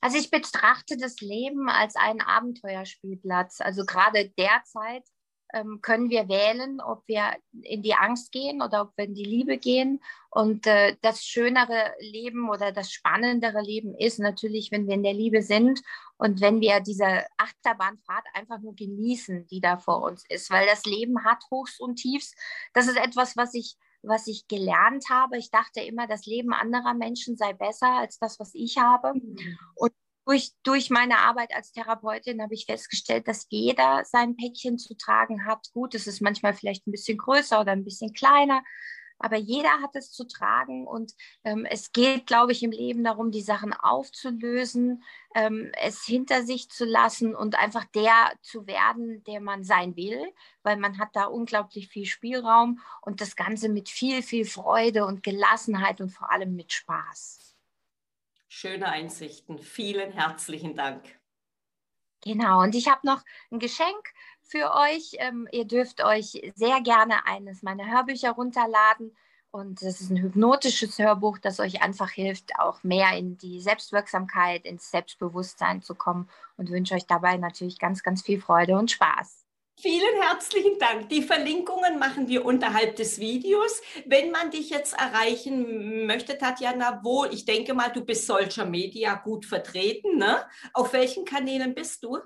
Also 0.00 0.18
ich 0.18 0.30
betrachte 0.30 0.96
das 0.96 1.20
Leben 1.20 1.68
als 1.68 1.94
einen 1.94 2.20
Abenteuerspielplatz. 2.20 3.60
Also 3.60 3.84
gerade 3.84 4.30
derzeit 4.30 5.04
ähm, 5.52 5.80
können 5.82 6.10
wir 6.10 6.28
wählen, 6.28 6.80
ob 6.80 7.06
wir 7.06 7.36
in 7.62 7.82
die 7.82 7.94
Angst 7.94 8.32
gehen 8.32 8.62
oder 8.62 8.82
ob 8.82 8.96
wir 8.96 9.04
in 9.04 9.14
die 9.14 9.24
Liebe 9.24 9.58
gehen. 9.58 10.02
Und 10.30 10.66
äh, 10.66 10.96
das 11.02 11.24
schönere 11.24 11.92
Leben 12.00 12.48
oder 12.48 12.72
das 12.72 12.90
spannendere 12.90 13.60
Leben 13.60 13.94
ist 13.94 14.18
natürlich, 14.18 14.70
wenn 14.70 14.86
wir 14.86 14.94
in 14.94 15.02
der 15.02 15.14
Liebe 15.14 15.42
sind 15.42 15.80
und 16.16 16.40
wenn 16.40 16.60
wir 16.60 16.80
diese 16.80 17.26
Achterbahnfahrt 17.36 18.24
einfach 18.34 18.60
nur 18.60 18.74
genießen, 18.74 19.46
die 19.48 19.60
da 19.60 19.76
vor 19.76 20.02
uns 20.02 20.24
ist, 20.28 20.50
weil 20.50 20.66
das 20.66 20.84
Leben 20.84 21.24
hat 21.24 21.44
Hochs 21.50 21.78
und 21.78 21.96
Tiefs. 21.96 22.34
Das 22.72 22.88
ist 22.88 22.96
etwas, 22.96 23.36
was 23.36 23.54
ich 23.54 23.76
was 24.04 24.26
ich 24.26 24.48
gelernt 24.48 25.04
habe. 25.10 25.38
Ich 25.38 25.52
dachte 25.52 25.80
immer, 25.80 26.08
das 26.08 26.26
Leben 26.26 26.52
anderer 26.52 26.92
Menschen 26.92 27.36
sei 27.36 27.52
besser 27.52 27.98
als 27.98 28.18
das, 28.18 28.40
was 28.40 28.50
ich 28.52 28.78
habe. 28.78 29.14
Mhm. 29.14 29.58
Und 29.76 29.92
durch, 30.24 30.52
durch 30.62 30.90
meine 30.90 31.18
Arbeit 31.18 31.54
als 31.54 31.72
Therapeutin 31.72 32.42
habe 32.42 32.54
ich 32.54 32.66
festgestellt, 32.66 33.26
dass 33.28 33.46
jeder 33.50 34.04
sein 34.04 34.36
Päckchen 34.36 34.78
zu 34.78 34.94
tragen 34.96 35.46
hat. 35.46 35.70
Gut, 35.72 35.94
es 35.94 36.06
ist 36.06 36.20
manchmal 36.20 36.54
vielleicht 36.54 36.86
ein 36.86 36.92
bisschen 36.92 37.18
größer 37.18 37.60
oder 37.60 37.72
ein 37.72 37.84
bisschen 37.84 38.12
kleiner. 38.12 38.62
aber 39.18 39.36
jeder 39.36 39.70
hat 39.82 39.94
es 39.94 40.10
zu 40.12 40.24
tragen 40.26 40.86
und 40.86 41.12
ähm, 41.44 41.64
es 41.64 41.92
geht, 41.92 42.26
glaube 42.26 42.52
ich, 42.52 42.62
im 42.62 42.72
Leben 42.72 43.04
darum, 43.04 43.30
die 43.30 43.40
Sachen 43.42 43.72
aufzulösen, 43.72 45.02
ähm, 45.34 45.70
es 45.80 46.04
hinter 46.04 46.42
sich 46.42 46.68
zu 46.70 46.84
lassen 46.84 47.34
und 47.34 47.54
einfach 47.56 47.84
der 47.94 48.32
zu 48.42 48.66
werden, 48.66 49.22
der 49.24 49.40
man 49.40 49.64
sein 49.64 49.96
will, 49.96 50.32
weil 50.62 50.76
man 50.76 50.98
hat 50.98 51.10
da 51.14 51.26
unglaublich 51.26 51.88
viel 51.88 52.06
Spielraum 52.06 52.80
und 53.00 53.20
das 53.20 53.36
Ganze 53.36 53.68
mit 53.68 53.88
viel, 53.88 54.22
viel 54.22 54.44
Freude 54.44 55.06
und 55.06 55.22
Gelassenheit 55.22 56.00
und 56.00 56.10
vor 56.10 56.30
allem 56.30 56.54
mit 56.56 56.72
Spaß. 56.72 57.51
Schöne 58.54 58.90
Einsichten. 58.90 59.58
Vielen 59.58 60.12
herzlichen 60.12 60.76
Dank. 60.76 61.18
Genau, 62.22 62.60
und 62.60 62.74
ich 62.74 62.86
habe 62.86 63.00
noch 63.02 63.22
ein 63.50 63.58
Geschenk 63.58 64.10
für 64.42 64.74
euch. 64.74 65.12
Ähm, 65.14 65.48
ihr 65.52 65.64
dürft 65.64 66.04
euch 66.04 66.52
sehr 66.54 66.82
gerne 66.82 67.24
eines 67.24 67.62
meiner 67.62 67.90
Hörbücher 67.90 68.32
runterladen. 68.32 69.16
Und 69.50 69.80
das 69.80 70.02
ist 70.02 70.10
ein 70.10 70.18
hypnotisches 70.18 70.98
Hörbuch, 70.98 71.38
das 71.38 71.60
euch 71.60 71.80
einfach 71.80 72.10
hilft, 72.10 72.50
auch 72.58 72.82
mehr 72.82 73.16
in 73.16 73.38
die 73.38 73.58
Selbstwirksamkeit, 73.58 74.66
ins 74.66 74.90
Selbstbewusstsein 74.90 75.80
zu 75.80 75.94
kommen. 75.94 76.28
Und 76.58 76.68
wünsche 76.68 76.94
euch 76.94 77.06
dabei 77.06 77.38
natürlich 77.38 77.78
ganz, 77.78 78.02
ganz 78.02 78.20
viel 78.20 78.38
Freude 78.38 78.76
und 78.76 78.90
Spaß. 78.90 79.41
Vielen 79.80 80.22
herzlichen 80.22 80.78
Dank. 80.78 81.08
Die 81.08 81.22
Verlinkungen 81.22 81.98
machen 81.98 82.28
wir 82.28 82.44
unterhalb 82.44 82.96
des 82.96 83.18
Videos. 83.18 83.80
Wenn 84.06 84.30
man 84.30 84.50
dich 84.50 84.70
jetzt 84.70 84.92
erreichen 84.92 86.06
möchte, 86.06 86.38
Tatjana, 86.38 87.00
wo, 87.02 87.24
ich 87.24 87.44
denke 87.46 87.74
mal, 87.74 87.88
du 87.88 88.04
bist 88.04 88.26
Social 88.26 88.68
Media 88.68 89.14
gut 89.14 89.46
vertreten, 89.46 90.18
ne? 90.18 90.46
Auf 90.72 90.92
welchen 90.92 91.24
Kanälen 91.24 91.74
bist 91.74 92.04
du? 92.04 92.18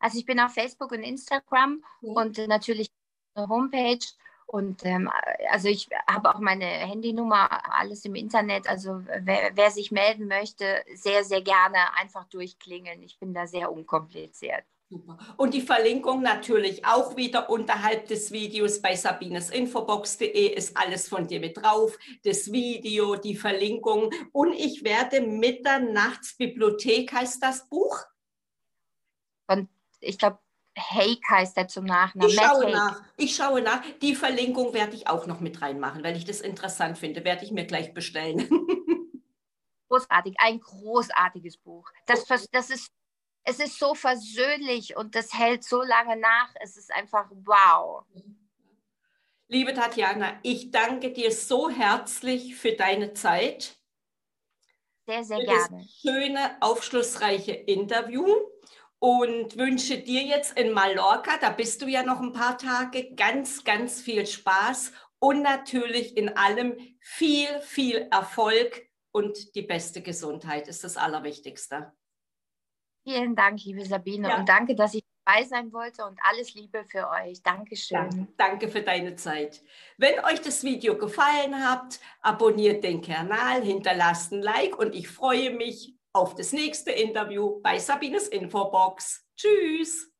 Also 0.00 0.18
ich 0.18 0.26
bin 0.26 0.40
auf 0.40 0.52
Facebook 0.52 0.92
und 0.92 1.02
Instagram 1.02 1.82
ja. 2.00 2.12
und 2.12 2.38
natürlich 2.48 2.88
eine 3.34 3.48
Homepage. 3.48 4.04
Und 4.46 4.84
ähm, 4.84 5.10
also 5.50 5.68
ich 5.68 5.88
habe 6.06 6.34
auch 6.34 6.40
meine 6.40 6.66
Handynummer, 6.66 7.48
alles 7.74 8.04
im 8.04 8.14
Internet. 8.14 8.68
Also 8.68 9.02
wer, 9.20 9.52
wer, 9.54 9.70
sich 9.70 9.90
melden 9.90 10.26
möchte, 10.26 10.84
sehr, 10.94 11.24
sehr 11.24 11.42
gerne 11.42 11.94
einfach 11.96 12.24
durchklingeln. 12.24 13.02
Ich 13.02 13.18
bin 13.18 13.34
da 13.34 13.46
sehr 13.46 13.72
unkompliziert. 13.72 14.64
Super. 14.90 15.18
Und 15.38 15.54
die 15.54 15.62
Verlinkung 15.62 16.22
natürlich 16.22 16.84
auch 16.84 17.16
wieder 17.16 17.48
unterhalb 17.50 18.06
des 18.06 18.30
Videos 18.32 18.82
bei 18.82 18.94
sabinesinfobox.de 18.94 20.54
ist 20.54 20.76
alles 20.76 21.08
von 21.08 21.26
dir 21.26 21.40
mit 21.40 21.56
drauf. 21.56 21.98
Das 22.22 22.52
Video, 22.52 23.16
die 23.16 23.34
Verlinkung. 23.34 24.10
Und 24.32 24.52
ich 24.52 24.84
werde 24.84 25.22
Mitternachtsbibliothek 25.22 27.12
heißt 27.12 27.42
das 27.42 27.68
Buch. 27.68 27.98
Von 29.46 29.68
ich 30.00 30.18
glaube, 30.18 30.38
Hake 30.76 31.28
heißt 31.30 31.56
er 31.56 31.68
zum 31.68 31.84
Nachnamen. 31.84 32.28
Ich 32.28 32.36
schaue 32.36 32.70
nach. 32.70 33.02
Ich 33.16 33.36
schaue 33.36 33.62
nach. 33.62 33.82
Die 34.02 34.14
Verlinkung 34.14 34.74
werde 34.74 34.96
ich 34.96 35.08
auch 35.08 35.26
noch 35.26 35.40
mit 35.40 35.62
reinmachen, 35.62 36.02
weil 36.04 36.16
ich 36.16 36.24
das 36.24 36.40
interessant 36.40 36.98
finde. 36.98 37.24
Werde 37.24 37.44
ich 37.44 37.52
mir 37.52 37.64
gleich 37.64 37.94
bestellen. 37.94 38.48
Großartig, 39.88 40.34
ein 40.38 40.60
großartiges 40.60 41.56
Buch. 41.58 41.88
Das, 42.06 42.24
das 42.50 42.70
ist, 42.70 42.90
es 43.44 43.60
ist 43.60 43.78
so 43.78 43.94
versöhnlich 43.94 44.96
und 44.96 45.14
das 45.14 45.32
hält 45.34 45.64
so 45.64 45.82
lange 45.82 46.16
nach. 46.16 46.48
Es 46.60 46.76
ist 46.76 46.92
einfach 46.92 47.30
wow. 47.30 48.04
Liebe 49.48 49.74
Tatjana, 49.74 50.38
ich 50.42 50.70
danke 50.70 51.12
dir 51.12 51.30
so 51.30 51.68
herzlich 51.68 52.56
für 52.56 52.72
deine 52.72 53.12
Zeit. 53.12 53.76
Sehr, 55.06 55.22
sehr 55.22 55.38
für 55.38 55.44
gerne. 55.44 55.82
Das 55.82 56.00
schöne, 56.00 56.56
aufschlussreiche 56.60 57.52
Interview 57.52 58.26
und 58.98 59.58
wünsche 59.58 59.98
dir 59.98 60.22
jetzt 60.22 60.58
in 60.58 60.72
Mallorca, 60.72 61.36
da 61.38 61.50
bist 61.50 61.82
du 61.82 61.86
ja 61.86 62.02
noch 62.02 62.20
ein 62.20 62.32
paar 62.32 62.56
Tage, 62.56 63.14
ganz, 63.14 63.62
ganz 63.62 64.00
viel 64.00 64.26
Spaß 64.26 64.92
und 65.18 65.42
natürlich 65.42 66.16
in 66.16 66.34
allem 66.38 66.78
viel, 67.00 67.60
viel 67.60 68.08
Erfolg 68.10 68.88
und 69.12 69.54
die 69.54 69.62
beste 69.62 70.00
Gesundheit 70.00 70.68
ist 70.68 70.84
das 70.84 70.96
Allerwichtigste. 70.96 71.92
Vielen 73.04 73.36
Dank, 73.36 73.62
liebe 73.64 73.84
Sabine, 73.84 74.30
ja. 74.30 74.38
und 74.38 74.48
danke, 74.48 74.74
dass 74.74 74.94
ich 74.94 75.04
dabei 75.24 75.44
sein 75.44 75.72
wollte 75.72 76.04
und 76.04 76.18
alles 76.22 76.54
Liebe 76.54 76.84
für 76.84 77.08
euch. 77.10 77.42
Dankeschön. 77.42 77.98
Danke, 77.98 78.28
danke 78.36 78.68
für 78.68 78.82
deine 78.82 79.14
Zeit. 79.16 79.62
Wenn 79.98 80.18
euch 80.24 80.40
das 80.40 80.64
Video 80.64 80.96
gefallen 80.96 81.54
hat, 81.68 82.00
abonniert 82.22 82.82
den 82.82 83.02
Kanal, 83.02 83.62
hinterlasst 83.62 84.32
ein 84.32 84.42
Like 84.42 84.78
und 84.78 84.94
ich 84.94 85.08
freue 85.08 85.50
mich 85.50 85.94
auf 86.14 86.34
das 86.34 86.52
nächste 86.52 86.92
Interview 86.92 87.60
bei 87.60 87.78
Sabines 87.78 88.28
Infobox. 88.28 89.26
Tschüss! 89.36 90.13